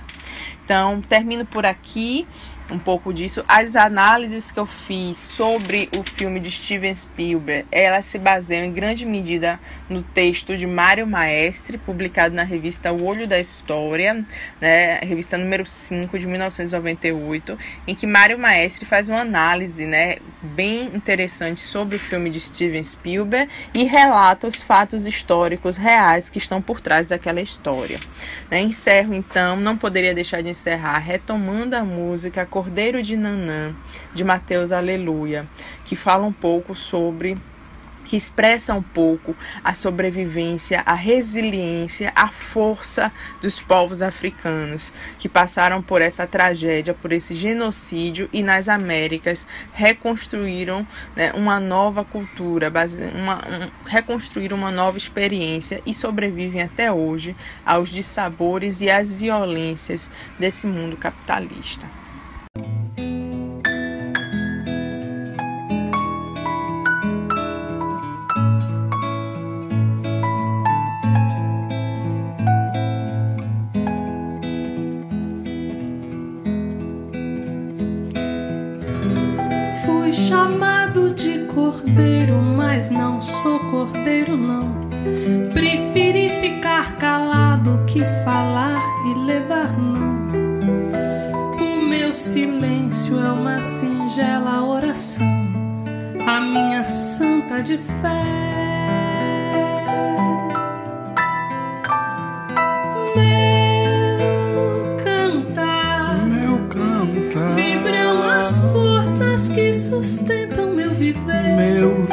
Então, 0.64 1.00
termino 1.02 1.44
por 1.44 1.66
aqui 1.66 2.26
um 2.70 2.78
pouco 2.78 3.12
disso. 3.12 3.44
As 3.46 3.76
análises 3.76 4.50
que 4.50 4.58
eu 4.58 4.66
fiz 4.66 5.16
sobre 5.16 5.88
o 5.96 6.02
filme 6.02 6.40
de 6.40 6.50
Steven 6.50 6.94
Spielberg, 6.94 7.66
elas 7.70 8.06
se 8.06 8.18
baseiam 8.18 8.64
em 8.64 8.72
grande 8.72 9.04
medida 9.04 9.60
no 9.88 10.02
texto 10.02 10.56
de 10.56 10.66
Mário 10.66 11.06
Maestre, 11.06 11.76
publicado 11.76 12.34
na 12.34 12.42
revista 12.42 12.92
O 12.92 13.04
Olho 13.04 13.28
da 13.28 13.38
História, 13.38 14.24
né, 14.60 14.98
revista 15.00 15.36
número 15.36 15.66
5 15.66 16.18
de 16.18 16.26
1998, 16.26 17.58
em 17.86 17.94
que 17.94 18.06
Mário 18.06 18.38
Maestre 18.38 18.86
faz 18.86 19.08
uma 19.08 19.20
análise, 19.20 19.86
né, 19.86 20.16
bem 20.42 20.84
interessante 20.94 21.60
sobre 21.60 21.96
o 21.96 22.00
filme 22.00 22.30
de 22.30 22.40
Steven 22.40 22.82
Spielberg 22.82 23.50
e 23.72 23.84
relata 23.84 24.46
os 24.46 24.62
fatos 24.62 25.06
históricos 25.06 25.76
reais 25.76 26.30
que 26.30 26.38
estão 26.38 26.62
por 26.62 26.80
trás 26.80 27.08
daquela 27.08 27.40
história. 27.40 28.00
Né, 28.50 28.60
encerro 28.60 29.14
então, 29.14 29.56
não 29.56 29.76
poderia 29.76 30.14
deixar 30.14 30.42
de 30.42 30.48
encerrar 30.54 30.98
retomando 30.98 31.74
a 31.74 31.84
música 31.84 32.46
Cordeiro 32.46 33.02
de 33.02 33.16
Nanã, 33.16 33.74
de 34.14 34.22
Mateus 34.22 34.70
Aleluia, 34.70 35.46
que 35.84 35.96
fala 35.96 36.24
um 36.24 36.32
pouco 36.32 36.76
sobre 36.76 37.36
que 38.04 38.16
expressa 38.16 38.74
um 38.74 38.82
pouco 38.82 39.34
a 39.62 39.74
sobrevivência, 39.74 40.82
a 40.84 40.94
resiliência, 40.94 42.12
a 42.14 42.28
força 42.28 43.10
dos 43.40 43.58
povos 43.58 44.02
africanos 44.02 44.92
que 45.18 45.28
passaram 45.28 45.82
por 45.82 46.02
essa 46.02 46.26
tragédia, 46.26 46.94
por 46.94 47.12
esse 47.12 47.34
genocídio 47.34 48.28
e 48.32 48.42
nas 48.42 48.68
Américas 48.68 49.46
reconstruíram 49.72 50.86
né, 51.16 51.32
uma 51.34 51.58
nova 51.58 52.04
cultura, 52.04 52.70
uma, 53.14 53.36
um, 53.36 53.70
reconstruíram 53.86 54.56
uma 54.56 54.70
nova 54.70 54.98
experiência 54.98 55.82
e 55.86 55.94
sobrevivem 55.94 56.62
até 56.62 56.92
hoje 56.92 57.34
aos 57.64 57.90
dissabores 57.90 58.80
e 58.80 58.90
às 58.90 59.12
violências 59.12 60.10
desse 60.38 60.66
mundo 60.66 60.96
capitalista. 60.96 62.03
Cordeiro, 81.84 82.40
mas 82.42 82.90
não 82.90 83.20
sou 83.20 83.58
cordeiro, 83.70 84.36
não. 84.36 84.74
Preferi 85.52 86.28
ficar 86.28 86.96
calado 86.96 87.84
que 87.86 88.00
falar 88.24 88.82
e 89.06 89.26
levar 89.26 89.78
não 89.78 90.14
silêncio 92.14 93.18
é 93.18 93.32
uma 93.32 93.60
singela 93.60 94.62
oração, 94.62 95.26
a 96.24 96.40
minha 96.40 96.84
santa 96.84 97.60
de 97.60 97.76
fé. 97.76 98.53
Sustentam 111.14 111.56
meu 111.56 112.03